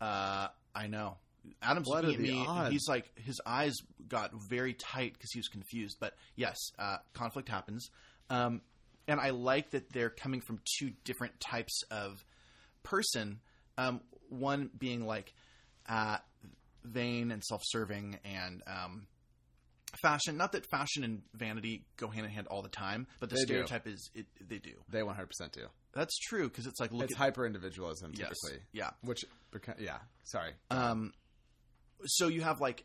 [0.00, 1.18] Uh, I know.
[1.60, 2.44] Adam's What looking at me.
[2.46, 2.70] odds?
[2.70, 3.74] He's like his eyes
[4.08, 5.96] got very tight because he was confused.
[6.00, 7.88] But yes, uh, conflict happens,
[8.30, 8.60] um,
[9.08, 12.24] and I like that they're coming from two different types of
[12.82, 13.40] person.
[13.78, 15.32] Um, one being like
[15.88, 16.18] uh,
[16.84, 19.06] vain and self-serving and um,
[20.02, 20.36] fashion.
[20.36, 23.40] Not that fashion and vanity go hand in hand all the time, but the They
[23.40, 23.46] do.
[23.46, 24.72] stereotype is it, they do.
[24.88, 25.66] They 100 percent do.
[25.94, 28.62] That's true because it's like look it's hyper individualism yes, typically.
[28.72, 28.90] yeah.
[29.02, 29.24] Which,
[29.78, 29.98] yeah.
[30.24, 30.52] Sorry.
[30.70, 31.12] Um,
[32.06, 32.84] so you have like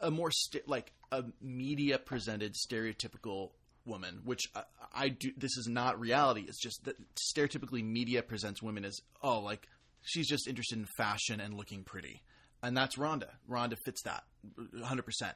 [0.00, 3.50] a more st- like a media presented stereotypical
[3.84, 4.62] woman, which I,
[4.94, 5.30] I do.
[5.36, 6.44] This is not reality.
[6.46, 9.68] It's just that stereotypically media presents women as oh, like
[10.02, 12.22] she's just interested in fashion and looking pretty,
[12.62, 13.28] and that's Rhonda.
[13.48, 14.24] Rhonda fits that
[14.54, 15.02] 100.
[15.02, 15.34] percent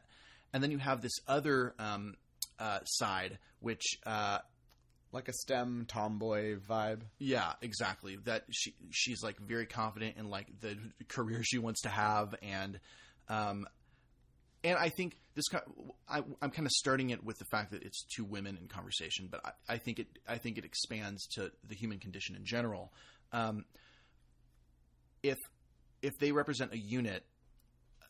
[0.52, 2.14] And then you have this other um,
[2.58, 4.38] uh, side, which uh,
[5.14, 7.02] like a STEM tomboy vibe.
[7.18, 8.16] Yeah, exactly.
[8.24, 10.76] That she she's like very confident in like the
[11.08, 12.78] career she wants to have, and
[13.28, 13.66] um,
[14.64, 15.58] and I think this ki-
[16.08, 19.28] I, I'm kind of starting it with the fact that it's two women in conversation,
[19.30, 22.92] but I, I think it I think it expands to the human condition in general.
[23.32, 23.64] Um,
[25.22, 25.38] if
[26.02, 27.24] if they represent a unit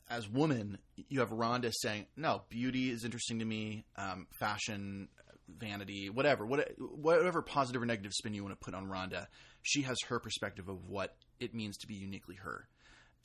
[0.08, 3.84] as woman, you have Rhonda saying, "No, beauty is interesting to me.
[3.96, 5.08] Um, fashion,
[5.48, 9.26] vanity, whatever, what, whatever positive or negative spin you want to put on Rhonda,
[9.62, 12.68] she has her perspective of what it means to be uniquely her."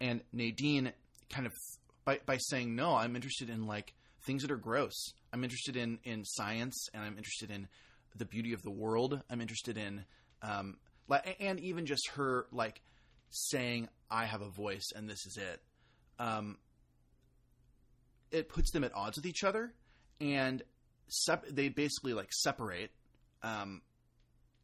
[0.02, 0.94] And Nadine
[1.30, 1.54] kind of
[2.06, 3.94] by by saying, "No, I'm interested in like
[4.26, 5.14] things that are gross.
[5.34, 7.68] I'm interested in in science, and I'm interested in
[8.16, 9.22] the beauty of the world.
[9.30, 10.06] I'm interested in
[10.42, 10.78] um,
[11.08, 12.82] like, and even just her like
[13.30, 15.62] saying, "I have a voice, and this is it."
[16.18, 16.58] Um,
[18.32, 19.74] it puts them at odds with each other,
[20.22, 20.62] and
[21.10, 22.92] sep- they basically like separate.
[23.44, 23.82] Um,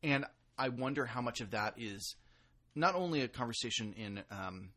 [0.03, 0.25] and
[0.57, 2.15] I wonder how much of that is
[2.75, 4.69] not only a conversation in um,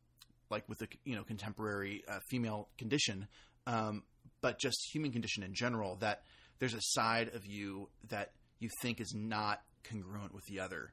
[0.50, 3.28] like with the you know contemporary uh, female condition,
[3.66, 4.02] um,
[4.40, 5.96] but just human condition in general.
[5.96, 6.22] That
[6.58, 10.92] there's a side of you that you think is not congruent with the other,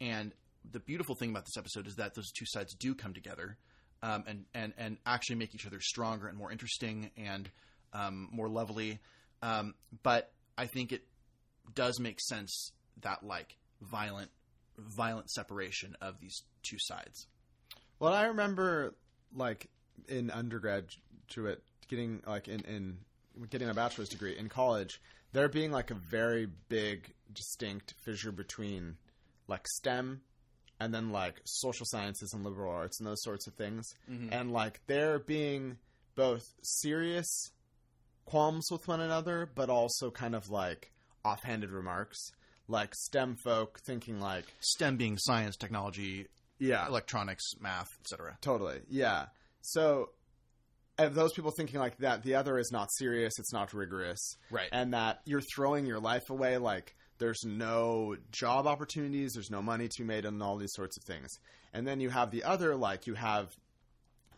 [0.00, 0.32] and
[0.70, 3.58] the beautiful thing about this episode is that those two sides do come together
[4.02, 7.50] um, and and and actually make each other stronger and more interesting and
[7.92, 8.98] um, more lovely.
[9.44, 11.02] Um, but I think it
[11.74, 14.30] does make sense that like violent
[14.78, 17.26] violent separation of these two sides.
[17.98, 18.94] Well, I remember
[19.36, 19.68] like
[20.08, 22.98] in undergraduate getting like in in
[23.50, 25.00] getting a bachelor's degree in college,
[25.32, 28.96] there being like a very big distinct fissure between
[29.46, 30.22] like STEM
[30.80, 33.92] and then like social sciences and liberal arts and those sorts of things.
[34.32, 35.76] And like there being
[36.14, 37.50] both serious
[38.24, 40.92] qualms with one another, but also kind of like
[41.24, 42.18] offhanded remarks.
[42.66, 48.38] Like STEM folk thinking like, STEM being science, technology, yeah, electronics, math, etc.
[48.40, 48.80] Totally.
[48.88, 49.26] Yeah.
[49.60, 50.10] So
[50.98, 54.36] of those people thinking like that, the other is not serious, it's not rigorous.
[54.50, 54.68] Right.
[54.72, 59.88] And that you're throwing your life away like there's no job opportunities, there's no money
[59.88, 61.30] to be made and all these sorts of things.
[61.72, 63.54] And then you have the other like you have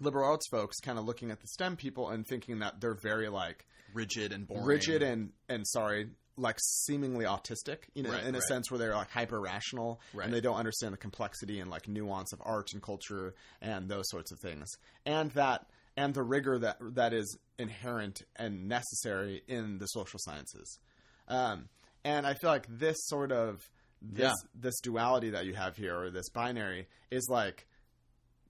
[0.00, 3.28] liberal arts folks kind of looking at the STEM people and thinking that they're very
[3.28, 4.64] like Rigid and boring.
[4.64, 8.42] rigid and and sorry like seemingly autistic, you know, Right, in a right.
[8.42, 10.26] sense where they're like hyper rational Right.
[10.26, 14.04] and they don't understand the complexity and like nuance of art and culture and those
[14.10, 14.70] sorts of things,
[15.06, 20.78] and that and the rigor that that is inherent and necessary in the social sciences.
[21.26, 21.70] Um,
[22.04, 23.66] and I feel like this sort of
[24.02, 24.48] this Yeah.
[24.54, 27.66] this duality that you have here or this binary is like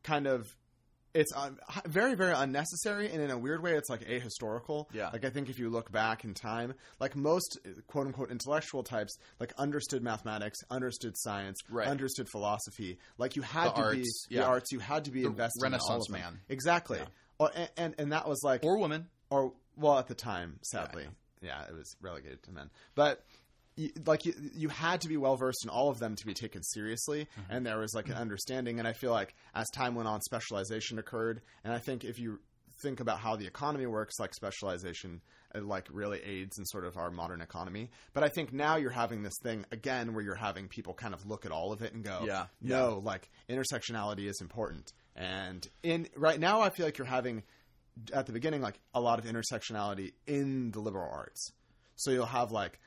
[0.02, 0.56] kind of
[1.16, 5.10] it's uh, un- very very unnecessary and in a weird way it's like ahistorical Yeah.
[5.12, 8.82] like i think if you look back in time like most uh, quote unquote intellectual
[8.82, 11.88] types like understood mathematics understood science Right.
[11.88, 15.22] understood philosophy like you had The to be arts, the arts you had to be
[15.22, 16.38] The invested in Renaissance of man.
[16.48, 17.06] exactly Yeah.
[17.40, 19.08] Oh, and, and and that was like or woman.
[19.30, 21.06] or well at the time sadly
[21.42, 23.22] yeah, it was relegated to men but
[23.76, 26.34] you, like you, you had to be well versed in all of them to be
[26.34, 30.08] taken seriously and there was like an understanding and i feel like as time went
[30.08, 32.38] on specialization occurred and i think if you
[32.82, 35.20] think about how the economy works like specialization
[35.54, 37.90] uh, like really aids in sort of our modern economy.
[38.12, 41.26] But i think now you're having this thing again where you're having people kind of
[41.26, 42.24] look at all of it and go
[42.60, 44.92] Yeah, no like intersectionality is important.
[45.14, 47.42] And in right now i feel like you're having
[48.12, 51.52] at the beginning like a lot of intersectionality in the liberal arts.
[51.96, 52.78] So you'll have like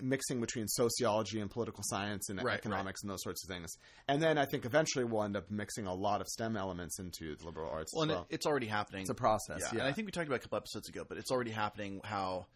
[0.00, 3.70] mixing between sociology and political science and Right, economics and those sorts of things
[4.08, 7.36] and then i think eventually we'll end up mixing a lot of stem elements into
[7.36, 8.26] the liberal arts Well, well.
[8.30, 9.02] it, it's already happening.
[9.02, 9.68] it's a process yeah.
[9.72, 12.00] yeah, And I think we talked about a couple episodes ago, but it's already happening
[12.04, 12.46] how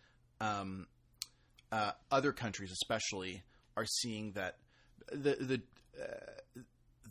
[0.40, 0.86] um,
[1.72, 3.42] uh, other countries, especially,
[3.76, 4.56] are seeing that
[5.12, 5.62] the the
[6.00, 6.60] uh,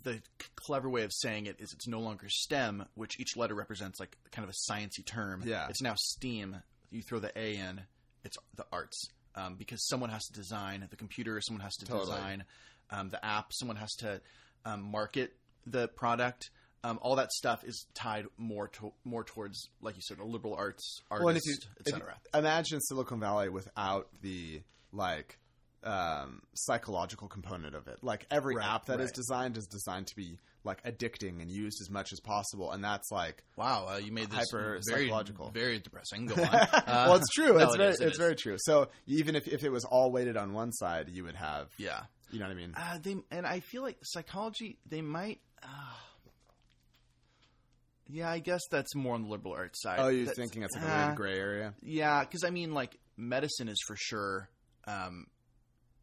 [0.03, 0.21] the
[0.55, 4.17] clever way of saying it is it's no longer STEM, which each letter represents like
[4.31, 5.43] kind of a sciency term.
[5.45, 5.67] Yeah.
[5.69, 6.57] it's now STEAM.
[6.91, 7.81] You throw the A in,
[8.23, 12.11] it's the arts um, because someone has to design the computer, someone has to Totally.
[12.11, 12.43] design
[12.89, 14.21] um, the app, someone has to
[14.65, 15.33] um, market
[15.65, 16.49] the product.
[16.83, 20.55] Um, all that stuff is tied more to more towards, like you said, a liberal
[20.55, 22.15] arts artist, well, and if you, if you etc.
[22.33, 24.61] imagine silicon valley without the
[24.93, 25.37] like
[25.83, 29.13] um, psychological component of it like every Right, app that is right.
[29.15, 33.09] designed is designed to be like addicting and used as much as possible and that's
[33.11, 35.51] like Wow, uh, you made this Hyper very psychological.
[35.51, 36.25] very depressing.
[36.25, 36.47] Go on.
[36.53, 37.57] Uh, well, it's true.
[37.57, 38.19] no, it's it very, is, it it's is.
[38.19, 38.55] very true.
[38.59, 42.01] So even if, if it was all weighted on one side, you would have, yeah.
[42.31, 42.73] you know what I mean?
[42.75, 44.77] Uh, they and I feel like psychology.
[44.87, 45.39] They might.
[45.63, 45.67] Uh,
[48.11, 49.99] yeah, I guess that's more on the liberal arts side.
[49.99, 51.73] Oh, you're That's- thinking it's like a uh, weird gray area?
[51.81, 54.49] Yeah, because I mean, like medicine is for sure
[54.87, 55.27] um,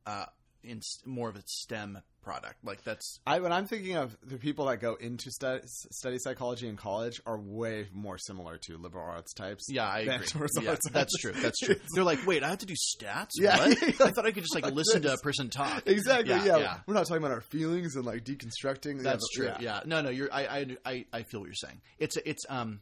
[0.06, 0.26] uh,
[0.62, 2.56] in more of a STEM product.
[2.64, 6.66] Like that's I when I'm thinking of the people that go into stu- study psychology
[6.68, 9.66] in college are way more similar to liberal arts types.
[9.70, 10.26] yeah, I agree.
[10.60, 11.32] Yeah, that's true.
[11.32, 11.76] That's true.
[11.94, 13.30] They're like, wait, I have to do stats.
[13.38, 13.56] Yeah.
[13.58, 13.82] What?
[14.00, 15.84] I thought I could just like Like listen to a person talk.
[15.86, 16.34] Exactly.
[16.34, 16.76] Yeah, Yeah, yeah.
[16.86, 19.02] We're not talking about our feelings and like deconstructing.
[19.02, 19.52] That's true.
[19.60, 19.80] Yeah.
[19.84, 20.32] No, no, you're.
[20.32, 21.80] I, I, I, I feel what you're saying.
[21.98, 22.80] It's, it's, um,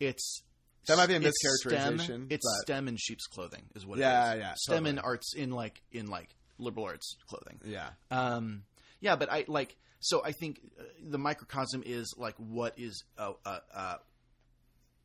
[0.00, 0.42] it's.
[0.88, 3.98] That might be a it's mischaracterization, STEM, it's STEM in sheep's clothing, is what.
[3.98, 4.40] Yeah, it is.
[4.40, 7.60] yeah, STEM in arts in like in like liberal arts clothing.
[7.64, 7.90] Yeah.
[8.10, 8.62] Um,
[9.00, 9.76] yeah, but I like.
[10.00, 13.98] So I think uh, the microcosm is like what is a a, a,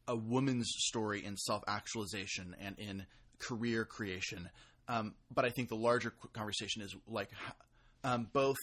[0.10, 3.06] a woman's story in self actualization and in
[3.40, 4.50] career creation.
[4.88, 7.30] Um, but I think the larger conversation is like
[8.04, 8.58] um, both,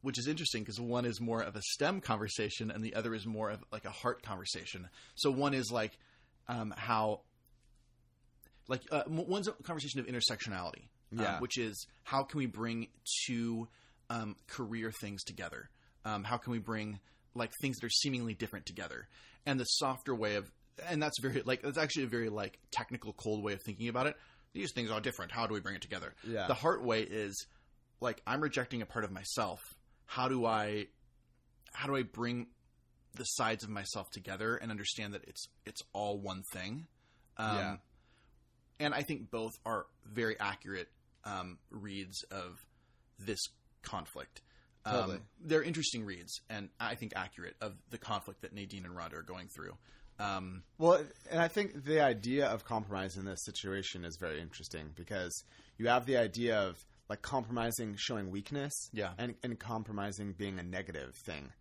[0.00, 3.26] which is interesting because one is more of a STEM conversation and the other is
[3.26, 4.88] more of like a heart conversation.
[5.14, 5.92] So one is like
[6.48, 7.20] um, how,
[8.68, 11.40] like uh, one's a conversation of intersectionality, um, Yeah.
[11.40, 12.88] which is how can we bring
[13.26, 13.68] two
[14.10, 15.68] um, career things together?
[16.04, 17.00] Um, how can we bring
[17.34, 19.08] like things that are seemingly different together?
[19.46, 20.50] And the softer way of,
[20.88, 24.06] and that's very like that's actually a very like technical, cold way of thinking about
[24.06, 24.16] it.
[24.52, 25.32] These things are different.
[25.32, 26.12] How do we bring it together?
[26.26, 26.46] Yeah.
[26.46, 27.46] The heart way is
[28.00, 29.60] like I'm rejecting a part of myself.
[30.06, 30.86] How do I,
[31.72, 32.48] how do I bring
[33.14, 36.86] the sides of myself together and understand that it's it's all one thing?
[37.38, 37.76] Um, Yeah.
[38.80, 40.88] And I think both are very accurate
[41.24, 42.64] um, reads of
[43.18, 43.40] this
[43.82, 44.42] conflict.
[44.84, 45.18] Um, Totally.
[45.40, 49.22] They're interesting reads, and I think accurate of the conflict that Nadine and Rhonda are
[49.22, 49.74] going through.
[50.18, 54.90] Um, Well, and I think the idea of compromise in this situation is very interesting
[54.94, 55.44] because
[55.78, 56.76] you have the idea of
[57.08, 59.12] like compromising showing weakness, Yeah.
[59.18, 61.52] and, and compromising being a negative thing,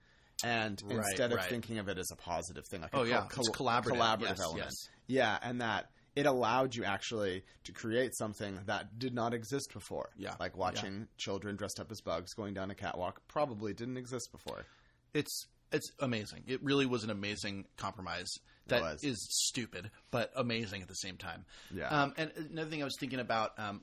[0.43, 1.49] and Right, instead of right.
[1.49, 3.25] thinking of it as a positive thing, like Oh, a yeah.
[3.37, 3.97] It's collaborative.
[3.97, 4.73] collaborative Yes, element, yes.
[5.07, 10.09] yeah, and that it allowed you actually to create something that did not exist before,
[10.17, 14.31] Yeah, like watching children dressed up as bugs going down a catwalk probably didn't exist
[14.31, 14.65] before.
[15.13, 16.43] it's it's amazing.
[16.47, 18.29] It really was an amazing compromise
[18.67, 21.45] that is stupid but amazing at the same time.
[21.73, 21.87] Yeah.
[21.87, 23.79] Um, and another thing I was thinking about um,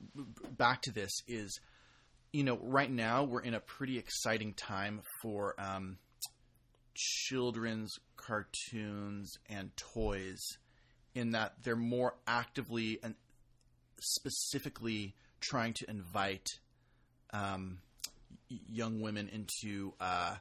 [0.56, 1.58] back to this is,
[2.30, 5.96] you know, right now we're in a pretty exciting time for um,
[6.94, 10.40] children's cartoons and toys,
[11.14, 13.14] in that they're more actively and
[14.00, 16.46] specifically trying to invite
[17.32, 17.78] um,
[18.48, 20.36] young women into uh,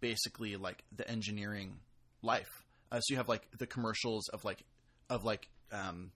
[0.00, 1.74] basically like the engineering
[2.22, 2.48] life.
[2.90, 4.62] Uh, so you have like the commercials of like
[5.08, 6.10] of like um,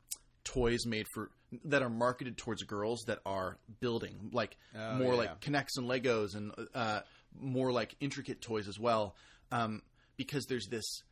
[0.45, 1.31] toys made for
[1.65, 5.19] that are marketed towards girls that are building like Oh, more yeah.
[5.21, 7.01] like K'Nex and Legos and uh,
[7.39, 9.15] more like intricate toys as well.
[9.53, 9.83] Um,
[10.17, 11.03] because there's this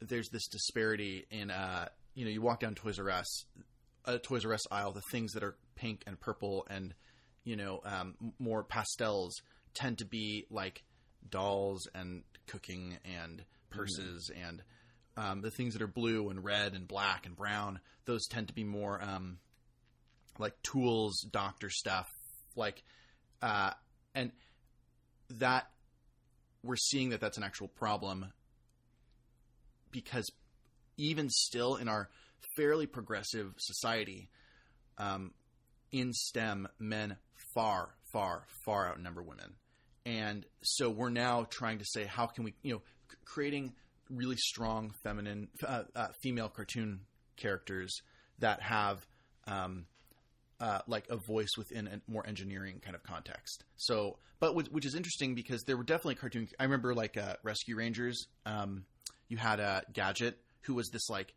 [0.00, 3.44] there's this disparity in uh, you know you walk down Toys R Us
[4.04, 6.94] a Toys R Us aisle the things that are pink and purple and
[7.44, 9.40] you know um, more pastels
[9.74, 10.82] tend to be like
[11.28, 14.62] dolls and cooking and purses and
[15.16, 18.54] um, the things that are blue and red and black and brown those tend to
[18.54, 19.38] be more um,
[20.38, 22.08] like tools doctor stuff
[22.56, 22.82] like
[23.42, 23.70] uh,
[24.14, 24.32] and
[25.30, 25.70] that
[26.62, 28.32] we're seeing that that's an actual problem
[29.90, 30.30] because
[30.96, 32.08] even still in our
[32.56, 34.28] fairly progressive society,
[34.98, 35.32] um,
[35.92, 37.16] in STEM, men
[37.54, 39.54] far, far, far outnumber women.
[40.06, 42.82] And so we're now trying to say, how can we, you know,
[43.24, 43.72] creating
[44.08, 47.00] really strong feminine, uh, uh, female cartoon
[47.36, 48.00] characters
[48.38, 49.04] that have,
[49.46, 49.86] um,
[50.60, 53.64] uh, like a voice within a more engineering kind of context.
[53.76, 56.48] So, but which, which is interesting because there were definitely cartoon.
[56.58, 58.26] I remember like uh, Rescue Rangers.
[58.44, 58.84] Um,
[59.30, 61.32] you had a Gadget who was this like,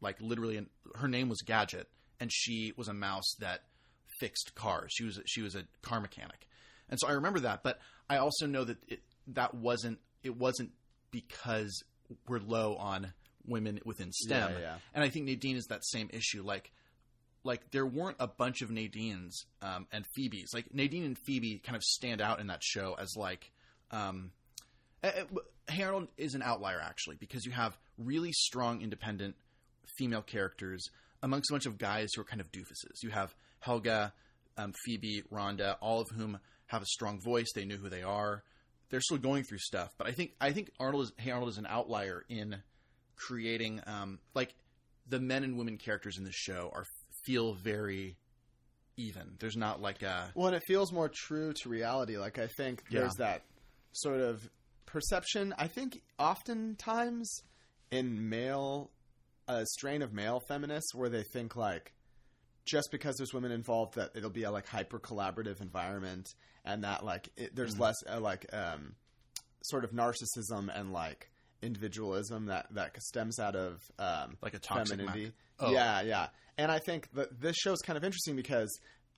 [0.00, 1.88] like literally, an, her name was Gadget,
[2.20, 3.62] and she was a mouse that
[4.20, 4.92] fixed cars.
[4.94, 6.46] She was she was a car mechanic,
[6.88, 7.64] and so I remember that.
[7.64, 10.70] But I also know that it, that wasn't it wasn't
[11.10, 11.82] because
[12.28, 13.12] we're low on
[13.46, 14.52] women within STEM.
[14.52, 14.74] Yeah, yeah.
[14.94, 16.42] And I think Nadine is that same issue.
[16.42, 16.70] Like
[17.44, 20.52] like there weren't a bunch of Nadines um, and Phoebes.
[20.52, 23.50] Like Nadine and Phoebe kind of stand out in that show as like
[23.90, 24.32] um,
[25.02, 25.10] eh,
[25.68, 29.36] eh, Arnold is an outlier actually because you have really strong independent
[29.96, 30.84] female characters
[31.22, 33.02] amongst a bunch of guys who are kind of doofuses.
[33.02, 34.12] You have Helga,
[34.56, 37.46] um, Phoebe, Rhonda, all of whom have a strong voice.
[37.54, 38.42] They know who they are.
[38.90, 41.58] They're still going through stuff, but I think I think Arnold is Hey Arnold is
[41.58, 42.56] an outlier in
[43.16, 44.54] creating um, like
[45.08, 46.84] the men and women characters in the show are
[47.26, 48.16] feel very
[48.96, 49.34] even.
[49.38, 52.16] There's not like a Well, and it feels more true to reality.
[52.16, 53.00] Like I think Yeah.
[53.00, 53.42] there's that
[53.92, 54.48] sort of
[54.88, 55.54] perception.
[55.56, 57.42] I think oftentimes
[57.90, 58.90] in male,
[59.46, 61.92] a strain of male feminists where they think like
[62.66, 66.28] just because there's women involved that it'll be a like hyper collaborative environment
[66.64, 67.82] and that like it, there's Mm-hmm.
[67.82, 68.94] less uh, like um
[69.62, 71.30] sort of narcissism and like
[71.62, 75.32] individualism that that stems out of um like a toxic femininity.
[75.60, 75.72] Oh.
[75.72, 76.26] Yeah, yeah.
[76.56, 78.68] And I think that this show's kind of interesting because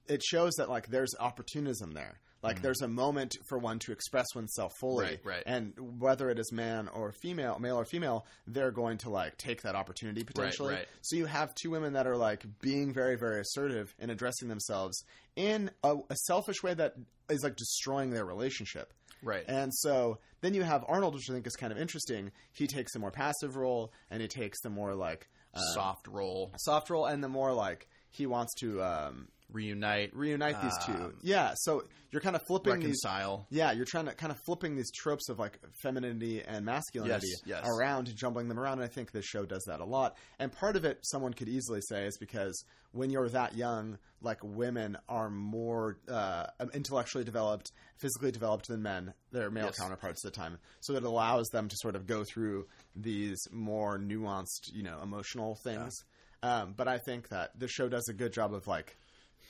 [0.06, 2.20] it shows that like there's opportunism there.
[2.42, 5.04] Like there's a moment for one to express oneself fully.
[5.04, 5.08] Mm.
[5.08, 5.42] Right, right.
[5.46, 9.62] And whether it is man or female, male or female, they're going to like take
[9.62, 10.74] that opportunity potentially.
[10.74, 10.86] right.
[11.02, 15.04] So you have two women that are like being very, very assertive in addressing themselves
[15.36, 16.94] in a, a selfish way that
[17.28, 18.92] is like destroying their relationship.
[19.22, 19.44] right.
[19.46, 22.32] And so then you have Arnold, which I think is kind of interesting.
[22.52, 26.52] He takes a more passive role, and he takes the more like uh, soft role,
[26.56, 30.92] soft role, and the more like he wants to um, reunite, reunite these two.
[30.92, 33.00] Um, Yeah, so you're kind of flipping these.
[33.04, 33.46] reconcile.
[33.50, 37.42] Yeah, you're trying to kind of flipping these tropes of like femininity and masculinity Yes,
[37.64, 37.66] yes.
[37.68, 38.74] around and jumbling them around.
[38.74, 40.16] And I think this show does that a lot.
[40.38, 44.38] And part of it, someone could easily say, is because when you're that young, like
[44.42, 49.78] women are more uh, intellectually developed, physically developed than men, their male Yes.
[49.78, 50.58] counterparts at the time.
[50.80, 55.54] So it allows them to sort of go through these more nuanced, you know, emotional
[55.62, 55.94] things.
[56.42, 58.96] Um, but I think that the show does a good job of like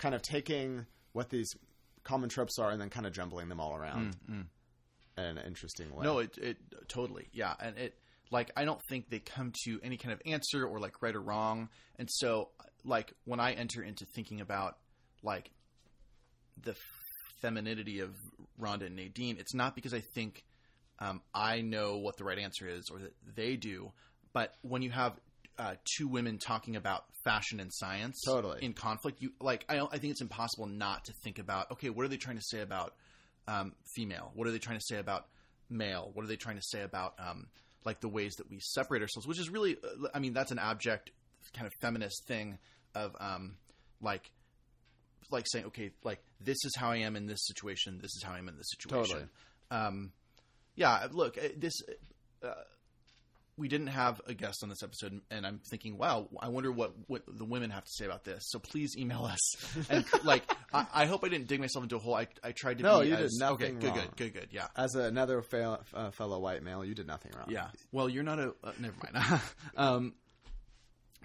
[0.01, 1.55] kind of taking what these
[2.03, 6.05] common tropes are and then kind of jumbling them all around in an interesting way.
[6.05, 6.57] No, it it
[6.88, 7.28] totally.
[7.32, 7.94] Yeah, and it
[8.30, 11.20] like I don't think they come to any kind of answer or like right or
[11.20, 12.48] wrong, and so
[12.84, 14.78] like when I enter into thinking about
[15.22, 15.51] like
[16.62, 16.74] the
[17.42, 18.11] femininity of
[18.61, 20.44] Rhonda and Nadine, it's not because I think
[20.98, 23.92] um, I know what the right answer is or that they do,
[24.32, 25.18] but when you have
[25.61, 28.64] uh, two women talking about fashion and science Totally.
[28.64, 32.04] in conflict, you like I I think it's impossible not to think about okay, what
[32.04, 32.94] are they trying to say about
[33.46, 34.32] um, female?
[34.34, 35.26] What are they trying to say about
[35.68, 36.11] male?
[36.14, 37.48] What are they trying to say about um,
[37.84, 39.26] like the ways that we separate ourselves?
[39.26, 41.11] Which is really, uh, I mean, that's an abject
[41.54, 42.58] kind of feminist thing
[42.94, 43.56] of um,
[44.00, 44.30] like
[45.30, 47.98] like saying, okay, like this is how I am in this situation.
[48.00, 49.28] This is how I am in this situation.
[49.70, 49.86] Totally.
[49.86, 50.12] Um,
[50.74, 51.06] yeah.
[51.11, 51.74] Look, uh, this.
[52.42, 52.54] Uh,
[53.61, 56.94] we didn't have a guest on this episode, and I'm thinking, wow, I wonder what,
[57.08, 58.44] what the women have to say about this.
[58.48, 59.40] So please email us.
[59.90, 62.14] And like, I, I hope I didn't dig myself into a hole.
[62.14, 62.84] I, I tried to.
[62.84, 63.96] No, be you did nothing Okay, good, wrong.
[64.16, 64.48] good, good, good.
[64.50, 67.46] Yeah, As another uh, fellow white male, you did nothing wrong.
[67.50, 67.68] yeah.
[67.92, 68.54] Well, you're not a.
[68.64, 69.40] Uh, never mind.
[69.76, 70.14] um,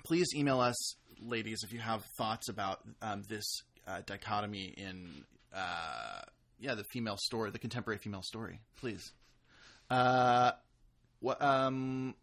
[0.04, 5.24] please email us, ladies, if you have thoughts about um, this uh, dichotomy in
[5.56, 6.22] uh,
[6.60, 8.60] yeah the female story, the contemporary female story.
[8.78, 9.14] Please,
[9.90, 10.52] uh,
[11.20, 12.14] what um,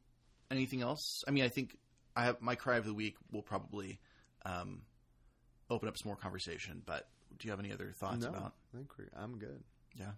[0.57, 1.23] anything else?
[1.27, 1.77] I mean, I think
[2.15, 4.01] I have my cry of the week will probably
[4.45, 4.83] um,
[5.71, 6.83] open up some more conversation.
[6.85, 8.55] But do you have any other thoughts no, about?
[8.73, 9.63] I think we're, I'm good.
[9.95, 10.13] Yeah.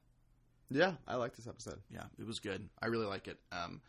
[0.71, 1.81] Yeah, I like this episode.
[1.91, 2.69] yeah, it was good.
[2.81, 3.39] I really like it.
[3.53, 3.81] Um,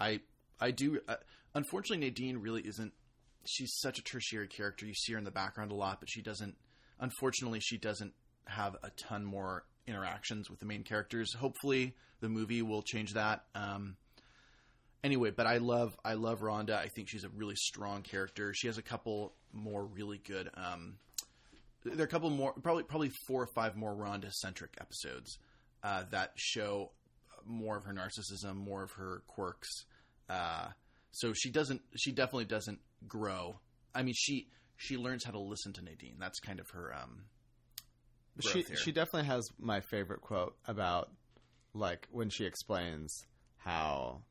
[0.00, 0.20] I
[0.60, 1.00] I do.
[1.06, 1.16] Uh,
[1.54, 2.92] unfortunately, Nadine really isn't.
[3.44, 4.86] She's such a tertiary character.
[4.86, 6.56] You see her in the background a lot, but she doesn't.
[6.98, 8.12] Unfortunately, she doesn't
[8.46, 11.34] have a ton more interactions with the main characters.
[11.34, 13.44] Hopefully, the movie will change that.
[13.54, 13.96] Um,
[15.04, 16.76] anyway, but I love I love Rhonda.
[16.76, 18.52] I think she's a really strong character.
[18.54, 20.50] She has a couple more really good.
[20.54, 20.96] Um,
[21.84, 25.38] there are a couple more, probably probably four or five more Rhonda centric episodes
[25.82, 26.92] uh, that show
[27.44, 29.68] more of her narcissism, more of her quirks.
[30.28, 30.68] Uh,
[31.10, 31.82] so she doesn't.
[31.96, 32.78] She definitely doesn't
[33.08, 33.58] grow.
[33.94, 36.16] I mean, she she learns how to listen to Nadine.
[36.18, 36.94] That's kind of her.
[36.94, 37.24] Um,
[38.40, 38.76] She here.
[38.76, 41.10] she definitely has my favorite quote about
[41.74, 43.26] like when she explains
[43.58, 44.22] how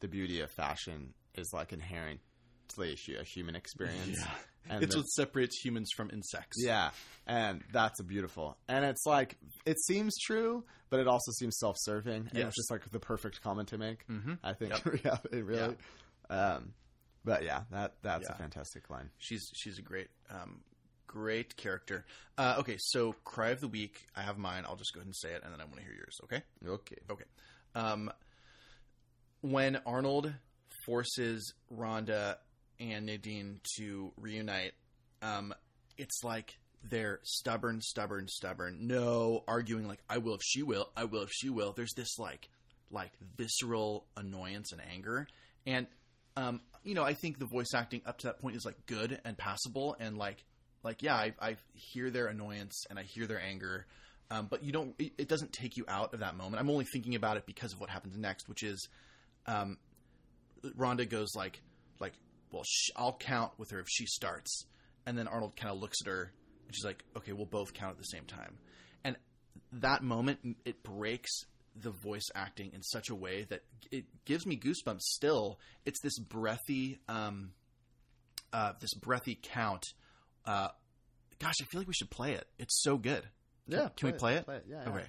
[0.00, 2.20] the beauty of fashion is like inherently
[3.18, 4.18] a human experience.
[4.20, 4.30] Yeah.
[4.68, 6.56] And it's the- what separates humans from insects.
[6.60, 6.90] Yeah,
[7.26, 8.56] and that's a beautiful.
[8.68, 12.28] And it's like it seems true, but it also seems self-serving.
[12.30, 12.48] And Yes.
[12.48, 14.02] it's just like the perfect comment to make.
[14.06, 14.86] hmm I think Yep.
[14.86, 15.76] in reality, really.
[16.30, 16.74] Um,
[17.24, 18.34] but yeah, that that's Yeah.
[18.34, 19.10] a fantastic line.
[19.18, 20.62] she's she's a great um,
[21.06, 22.04] great character.
[22.36, 24.04] Uh, okay, so cry of the week.
[24.16, 24.64] I have mine.
[24.66, 26.18] I'll just go ahead and say it, and then I want to hear yours.
[26.24, 26.42] Okay.
[26.66, 26.96] Okay.
[27.08, 27.24] Okay.
[27.76, 28.10] Um,
[29.40, 30.32] when Arnold
[30.84, 32.36] forces Rhonda
[32.78, 34.72] and Nadine to reunite,
[35.22, 35.54] um,
[35.96, 38.86] it's like they're stubborn, stubborn, stubborn.
[38.86, 41.72] No arguing like I will if she will, I will if she will.
[41.72, 42.48] There's this like
[42.90, 45.26] like visceral annoyance and anger.
[45.66, 45.86] And
[46.36, 49.20] um, you know, I think the voice acting up to that point is like good
[49.24, 50.44] and passable and like
[50.82, 53.86] like yeah, I, I hear their annoyance and I hear their anger.
[54.30, 54.94] Um, but you don't.
[54.98, 56.60] It, it doesn't take you out of that moment.
[56.60, 58.88] I'm only thinking about it because of what happens next, which is,
[59.46, 59.78] um,
[60.78, 61.60] Rhonda goes like,
[62.00, 62.12] like,
[62.52, 64.64] well, sh- I'll count with her if she starts,
[65.06, 66.32] and then Arnold kind of looks at her,
[66.66, 68.58] and she's like, okay, we'll both count at the same time,
[69.04, 69.16] and
[69.72, 71.30] that moment it breaks
[71.78, 75.02] the voice acting in such a way that it gives me goosebumps.
[75.02, 77.50] Still, it's this breathy, um,
[78.52, 79.84] uh, this breathy count.
[80.46, 80.68] Uh,
[81.38, 82.46] gosh, I feel like we should play it.
[82.58, 83.22] It's so good.
[83.68, 84.44] Can- Yeah, can we play it?
[84.46, 84.64] Play it.
[84.68, 84.82] Yeah.
[84.86, 84.90] yeah.
[84.90, 85.04] Okay.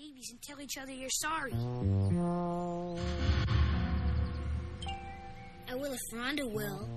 [0.00, 1.52] Babies and tell each other you're sorry.
[1.52, 1.56] I
[5.74, 6.88] will if Rhonda will.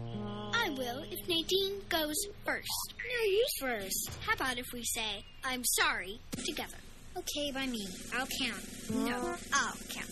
[0.54, 2.94] I will if Nadine goes first.
[2.98, 4.10] No, you first.
[4.26, 6.78] How about if we say, I'm sorry, together?
[7.18, 7.86] Okay, by me.
[8.16, 8.64] I'll count.
[8.90, 10.10] No, I'll count.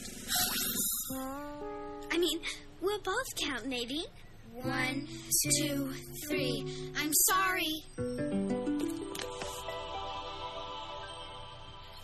[2.11, 2.41] I mean,
[2.81, 4.03] we'll both count, Nadine.
[4.51, 5.07] One,
[5.61, 5.93] two,
[6.27, 6.65] three.
[6.97, 7.85] I'm sorry.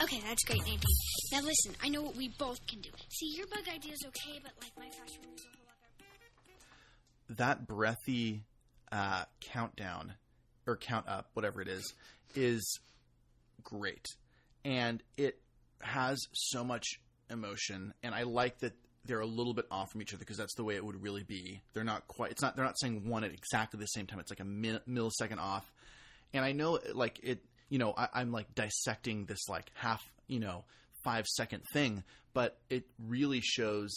[0.07, 0.79] Okay, that's great, Nadine.
[1.33, 2.89] Now listen, I know what we both can do.
[3.09, 5.33] See, your bug idea is okay, but like my one is a whole
[7.29, 7.35] other.
[7.35, 8.43] that breathy
[8.91, 10.13] uh, countdown
[10.65, 11.93] or count up, whatever it is,
[12.35, 12.79] is
[13.63, 14.05] great,
[14.63, 15.39] and it
[15.81, 17.93] has so much emotion.
[18.01, 20.63] And I like that they're a little bit off from each other because that's the
[20.63, 21.61] way it would really be.
[21.73, 22.31] They're not quite.
[22.31, 22.55] It's not.
[22.55, 24.19] They're not saying one at exactly the same time.
[24.19, 25.69] It's like a mi- millisecond off.
[26.33, 27.43] And I know, like it.
[27.69, 30.03] You know, I, I'm like dissecting this like half.
[30.27, 30.65] You know,
[31.03, 32.03] five second thing,
[32.33, 33.93] but it really shows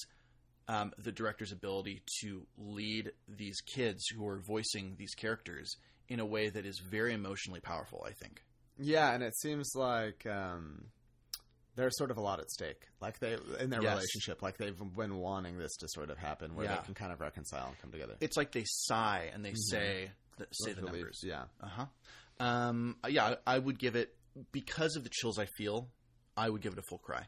[0.69, 5.75] um, the director's ability to lead these kids who are voicing these characters
[6.09, 8.05] in a way that is very emotionally powerful.
[8.07, 8.43] I think.
[8.79, 10.85] Yeah, and it seems like um,
[11.75, 13.95] there's sort of a lot at stake, like they in their Yes.
[13.97, 16.77] relationship, like they've been wanting this to sort of happen, where Yeah.
[16.77, 18.15] they can kind of reconcile and come together.
[18.21, 21.21] It's like they sigh and they say the, say the numbers.
[21.25, 21.87] Yeah, Uh huh.
[22.41, 24.15] Um, yeah, I, would give it
[24.51, 25.89] because of the chills I feel.
[26.37, 27.25] I would give it a full cry.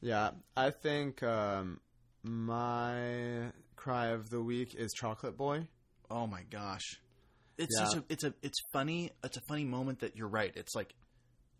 [0.00, 0.30] yeah.
[0.56, 1.80] I think um,
[2.22, 5.66] my cry of the week is Chocolate Boy.
[6.10, 7.00] Oh my gosh,
[7.56, 7.86] it's Yeah.
[7.86, 9.10] such a it's a it's funny.
[9.24, 10.52] It's a funny moment that you're right.
[10.54, 10.94] It's like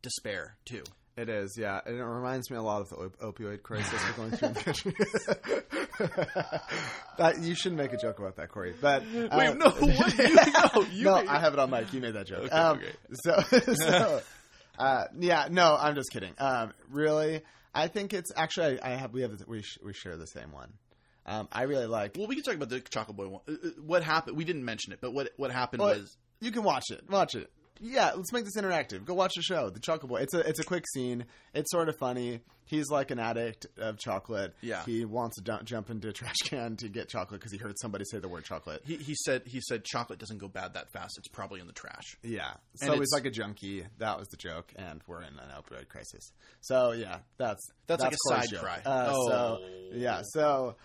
[0.02, 0.82] despair too.
[1.14, 4.16] It is, yeah, and it reminds me a lot of the op- opioid crisis we're
[4.16, 4.94] going through in the country.
[7.18, 8.74] that you shouldn't make a joke about that, Corey.
[8.80, 10.18] But uh, Wait, no, what?
[10.18, 11.92] You- no, you no, I have it on mic.
[11.92, 12.44] You made that joke.
[12.44, 12.92] Okay, um, okay.
[13.12, 14.20] So, so
[14.78, 16.32] uh, yeah, no, I'm just kidding.
[16.38, 17.42] Um, really,
[17.74, 20.50] I think it's actually I, I have we have we sh- we share the same
[20.52, 20.72] one.
[21.26, 22.16] Um, I really like.
[22.16, 23.42] Well, we can talk about the Chocolate Boy one.
[23.48, 24.36] Uh, uh, What happened?
[24.36, 27.02] We didn't mention it, but what what happened Well, was you can watch it.
[27.10, 27.50] Watch it.
[27.82, 29.04] Yeah, let's make this interactive.
[29.04, 30.20] Go watch the show, The Chocolate Boy.
[30.20, 31.24] It's a it's a quick scene.
[31.52, 32.40] It's sort of funny.
[32.64, 34.54] He's like an addict of chocolate.
[34.62, 34.82] Yeah.
[34.86, 37.74] he wants to dump, jump into a trash can to get chocolate because he heard
[37.78, 38.80] somebody say the word chocolate.
[38.86, 41.18] He, he said he said chocolate doesn't go bad that fast.
[41.18, 42.16] It's probably in the trash.
[42.22, 43.84] Yeah, so he's like a junkie.
[43.98, 46.32] That was the joke, and we're in an opioid crisis.
[46.60, 48.60] So yeah, that's That's like a side joke.
[48.62, 48.80] cry.
[48.86, 49.28] Uh, Oh.
[49.28, 49.58] So
[49.92, 50.76] yeah, so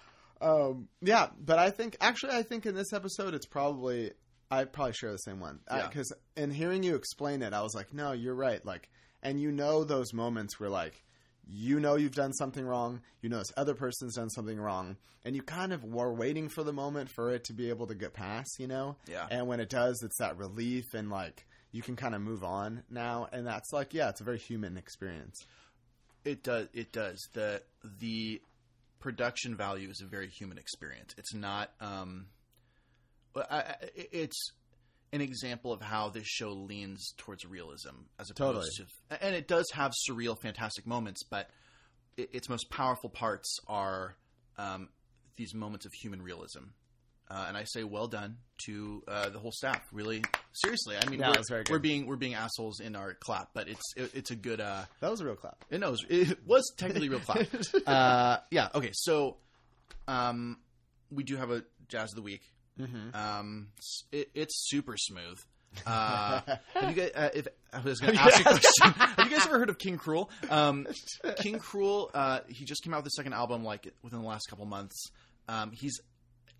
[0.41, 4.11] um, yeah, but I think actually I think in this episode it's probably
[4.49, 5.87] I probably share the same one Yeah.
[5.87, 8.63] because in hearing you explain it, I was like, no, you're right.
[8.65, 8.89] Like,
[9.21, 11.03] and you know those moments where like
[11.49, 15.35] you know you've done something wrong, you know this other person's done something wrong, and
[15.35, 18.13] you kind of were waiting for the moment for it to be able to get
[18.13, 18.97] past, you know?
[19.07, 19.27] Yeah.
[19.31, 22.83] And when it does, it's that relief and like you can kind of move on
[22.89, 25.45] now, and that's like yeah, it's a very human experience.
[26.25, 26.67] It does.
[26.73, 27.25] It does.
[27.33, 27.61] the
[27.99, 28.41] The
[28.99, 31.13] production value is a very human experience.
[31.17, 31.71] It's not.
[31.79, 32.27] Um,
[33.49, 34.51] I, it's
[35.13, 38.85] an example of how this show leans towards realism as opposed to,
[39.21, 41.49] and it does have surreal, fantastic moments, but
[42.17, 44.15] it, its most powerful parts are
[44.57, 44.89] um,
[45.37, 46.63] these moments of human realism.
[47.29, 49.81] Uh, and I say, well done to uh, the whole staff.
[49.91, 50.23] Really,
[50.53, 50.95] seriously.
[50.95, 51.71] I mean, Yeah, we're, it was very good.
[51.73, 54.61] we're being we're being assholes in our clap, but it's it, it's a good.
[54.61, 55.65] Uh, That was a real clap.
[55.69, 57.45] it knows it was technically real clap.
[57.85, 58.69] uh, yeah.
[58.73, 58.91] Okay.
[58.93, 59.35] So,
[60.07, 60.57] um,
[61.11, 62.43] we do have a jazz of the week.
[62.79, 63.15] Mm-hmm.
[63.15, 63.67] Um,
[64.11, 65.39] it, it's super smooth.
[65.85, 66.41] Uh,
[66.73, 67.11] have you guys?
[67.15, 69.69] Uh, if I was going to ask you a question, have you guys ever heard
[69.69, 70.29] of King Krule?
[70.49, 70.87] Um,
[71.37, 72.09] King Krule.
[72.13, 75.11] Uh, he just came out with the second album like within the last couple months.
[75.47, 75.99] Um, he's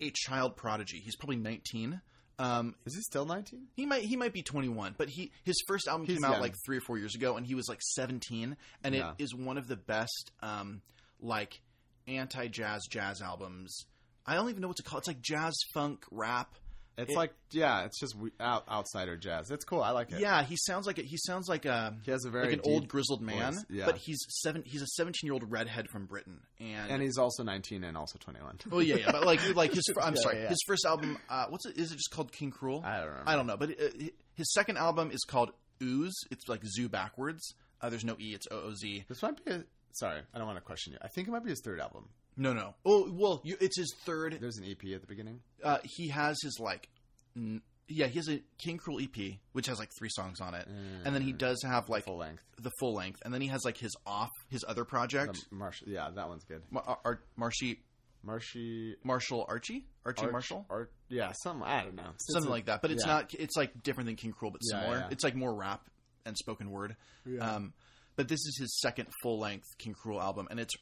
[0.01, 0.99] a child prodigy.
[1.03, 2.01] He's probably nineteen.
[2.39, 3.63] Um, Is he still nineteen?
[3.76, 6.53] he might he might be 21, but he his first album He's came out like
[6.68, 9.13] three or four years ago, and he was like 17, and Yeah.
[9.18, 10.82] it is one of the best um,
[11.20, 11.59] like
[12.07, 13.86] anti jazz jazz albums.
[14.28, 15.01] I don't even know what to call it.
[15.01, 16.53] It's like jazz funk rap.
[16.99, 19.51] It's It- like yeah, it's just out, outsider jazz.
[19.51, 19.84] It's cool.
[19.84, 20.19] I like it.
[20.19, 22.88] Yeah, he sounds like he sounds like a He has a very like an old
[22.88, 23.86] grizzled man, voice, yeah.
[23.86, 24.63] but he's seven.
[24.65, 28.17] He's a 17 year old redhead from Britain, and, and he's also nineteen and also
[28.17, 28.57] twenty one.
[28.71, 30.49] well, yeah, yeah, but like like his I'm Yeah, sorry, yeah.
[30.49, 31.19] his first album.
[31.30, 31.78] Uh, what's it?
[31.78, 32.84] Is it just called King Krule?
[32.84, 33.30] I don't remember.
[33.30, 35.51] I don't know, but uh, his second album is called
[35.84, 36.11] OOZ.
[36.32, 37.53] It's like zoo backwards.
[37.80, 38.34] Uh, there's no e.
[38.34, 39.05] It's O O Z.
[39.07, 39.51] This might be.
[39.51, 40.99] A, sorry, I don't want to question you.
[41.03, 42.09] I think it might be his third album.
[42.38, 42.75] No, no.
[42.85, 44.38] Oh, well, you, it's his third.
[44.39, 45.39] There's an EP at the beginning.
[45.63, 46.88] Uh, he has his like,
[47.35, 50.67] n- yeah, he has a King Krule EP, which has like three songs on it,
[51.03, 52.43] and then he does have like Full length.
[52.61, 55.81] the full length, and then he has like his off, his other project, The Marsh,
[55.88, 56.61] yeah, that one's good.
[56.69, 57.79] Mar- Ar- Ar- Marshy
[58.23, 58.95] Marshy.
[59.03, 60.65] Marshall Archie Archie Arch- Marshall.
[60.69, 62.09] Art, yeah, some I don't know.
[62.15, 63.13] It's Something a- like that, but it's yeah.
[63.13, 63.33] not.
[63.33, 64.97] It's like different than King Krule, but Yeah, similar.
[64.99, 65.07] yeah.
[65.11, 65.81] It's like more rap
[66.25, 66.95] and spoken word.
[67.25, 67.55] Yeah.
[67.55, 67.73] Um,
[68.17, 70.73] but this is his second full length King Krule album, and it's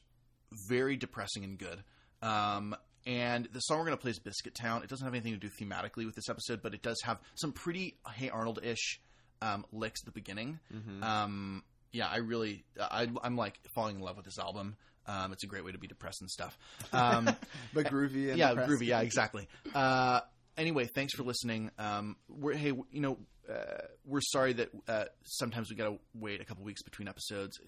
[0.67, 1.83] very depressing and good.
[2.21, 2.75] Um,
[3.05, 4.83] and the song we're going to play is Biscuit Town.
[4.83, 7.51] It doesn't have anything to do thematically with this episode, but it does have some
[7.51, 8.99] pretty Hey Arnold ish
[9.41, 10.59] um, licks at the beginning.
[10.73, 11.03] Mm-hmm.
[11.03, 14.75] Um, yeah, I really, I, I'm like falling in love with this album.
[15.07, 16.57] Um, it's a great way to be depressed and stuff.
[16.91, 17.25] Um,
[17.73, 18.29] but groovy.
[18.29, 18.71] And yeah, depressed.
[18.71, 18.87] groovy.
[18.87, 19.47] Yeah, exactly.
[19.73, 20.21] Uh,
[20.57, 21.69] anyway, thanks for listening.
[21.77, 23.17] Um, we're hey, you know,
[23.47, 27.59] uh, we're sorry that uh, sometimes we got to wait a couple weeks between episodes.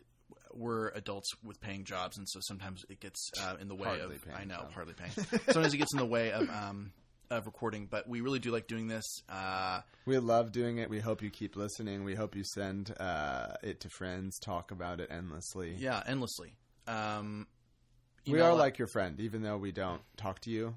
[0.57, 4.15] We're adults with paying jobs, and so sometimes it gets uh, in the way Hardly
[4.15, 4.25] of.
[4.35, 5.11] I know, hardly paying.
[5.49, 6.49] sometimes it gets in the way of.
[6.49, 6.91] Um,
[7.29, 9.03] of recording, but we really do like doing this.
[9.27, 10.89] Uh, We love doing it.
[10.89, 12.05] We hope you keep listening.
[12.05, 14.39] We hope you send uh, it to friends.
[14.39, 15.75] Talk about it endlessly.
[15.77, 16.55] yeah, endlessly.
[16.87, 17.47] Um,
[18.25, 20.75] we email are us- like your friend, even though we don't talk to you.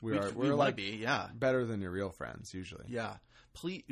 [0.00, 0.30] We, we, are.
[0.30, 2.84] we We're wanna like be, yeah, better than your real friends usually.
[2.88, 3.14] Yeah.
[3.52, 3.82] Please,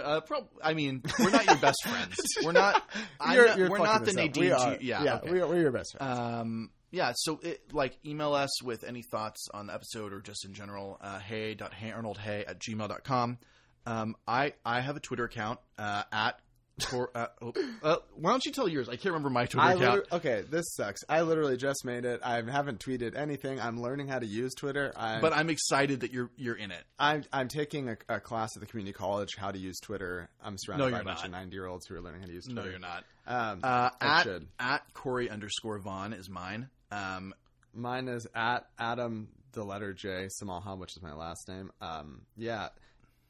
[0.00, 2.16] uh, prob- I mean, we're not your best friends.
[2.44, 2.80] We're not.
[3.28, 4.12] You're- not you're we're not the.
[4.12, 4.40] Nadine.
[4.44, 4.76] We are.
[4.76, 5.02] G- yeah.
[5.02, 5.16] yeah.
[5.16, 5.32] okay.
[5.32, 6.18] We are, we're your best friends.
[6.18, 7.12] Um, yeah.
[7.16, 10.96] So, it, like, email us with any thoughts on the episode or just in general.
[11.00, 13.38] Uh, hey.heyarnoldhey at gmail.com.
[13.84, 16.38] Um, I I have a Twitter account uh, at.
[16.86, 17.52] Cor- uh, oh,
[17.82, 18.88] uh, why don't you tell yours?
[18.88, 19.94] I can't remember my Twitter I account.
[19.94, 21.00] liter- okay, this sucks.
[21.08, 22.20] I literally just made it.
[22.22, 23.60] I haven't tweeted anything.
[23.60, 24.92] I'm learning how to use Twitter.
[24.96, 26.82] I'm, but I'm excited that you're you're in it.
[26.98, 30.28] I'm I'm taking a, a class at the community college how to use Twitter.
[30.42, 31.26] I'm surrounded No, by a bunch not.
[31.26, 32.70] of 90 year olds who are learning how to use No, Twitter.
[32.70, 33.04] you're not.
[33.26, 34.48] Um, Uh, at should.
[34.58, 36.68] at Corey underscore Vaughn is mine.
[36.90, 37.34] Um,
[37.72, 41.70] Mine is at Adam the letter J Samaha, which is my last name.
[41.80, 42.70] Um, yeah,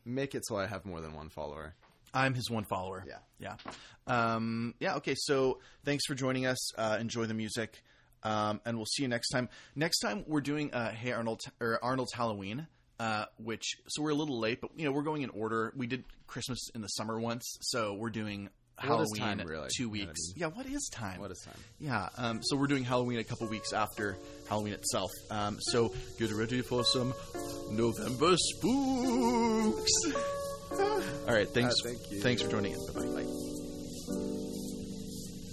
[0.06, 1.74] make it so I have more than one follower.
[2.14, 3.04] I'm his one follower.
[3.06, 3.18] Yeah.
[3.38, 3.56] Yeah.
[4.06, 4.96] Um, yeah.
[4.96, 5.14] Okay.
[5.16, 6.74] So thanks for joining us.
[6.76, 7.82] Uh, enjoy the music.
[8.22, 9.48] Um, and we'll see you next time.
[9.74, 12.66] Next time we're doing uh, Hey Arnold or Arnold's Halloween,
[12.98, 15.72] uh, which so we're a little late, but you know we're going in order.
[15.74, 19.68] We did Christmas in the summer once, so we're doing Halloween time, really?
[19.74, 20.20] two You know what I weeks.
[20.28, 20.34] mean?
[20.36, 20.46] Yeah.
[20.48, 21.18] What is time?
[21.20, 21.54] What is time?
[21.78, 22.08] Yeah.
[22.18, 24.18] Um, so we're doing Halloween a couple weeks after
[24.50, 25.10] Halloween itself.
[25.30, 27.14] Um, so get ready for some
[27.70, 29.92] November spooks.
[31.28, 31.74] All right, thanks.
[31.84, 32.20] Uh, thank you.
[32.20, 32.78] Thanks for joining in.
[32.94, 33.26] Bye bye.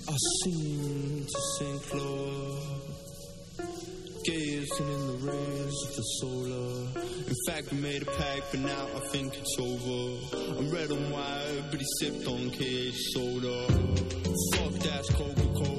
[0.09, 2.59] I seem to sink lower,
[4.23, 7.03] gazing in the rays of the solar.
[7.27, 10.57] In fact, we made a pact, but now I think it's over.
[10.59, 13.67] I'm red and white, but he sipped on KH soda.
[14.55, 15.76] Fuck that's Coca Cola.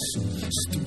[0.00, 0.79] Stupid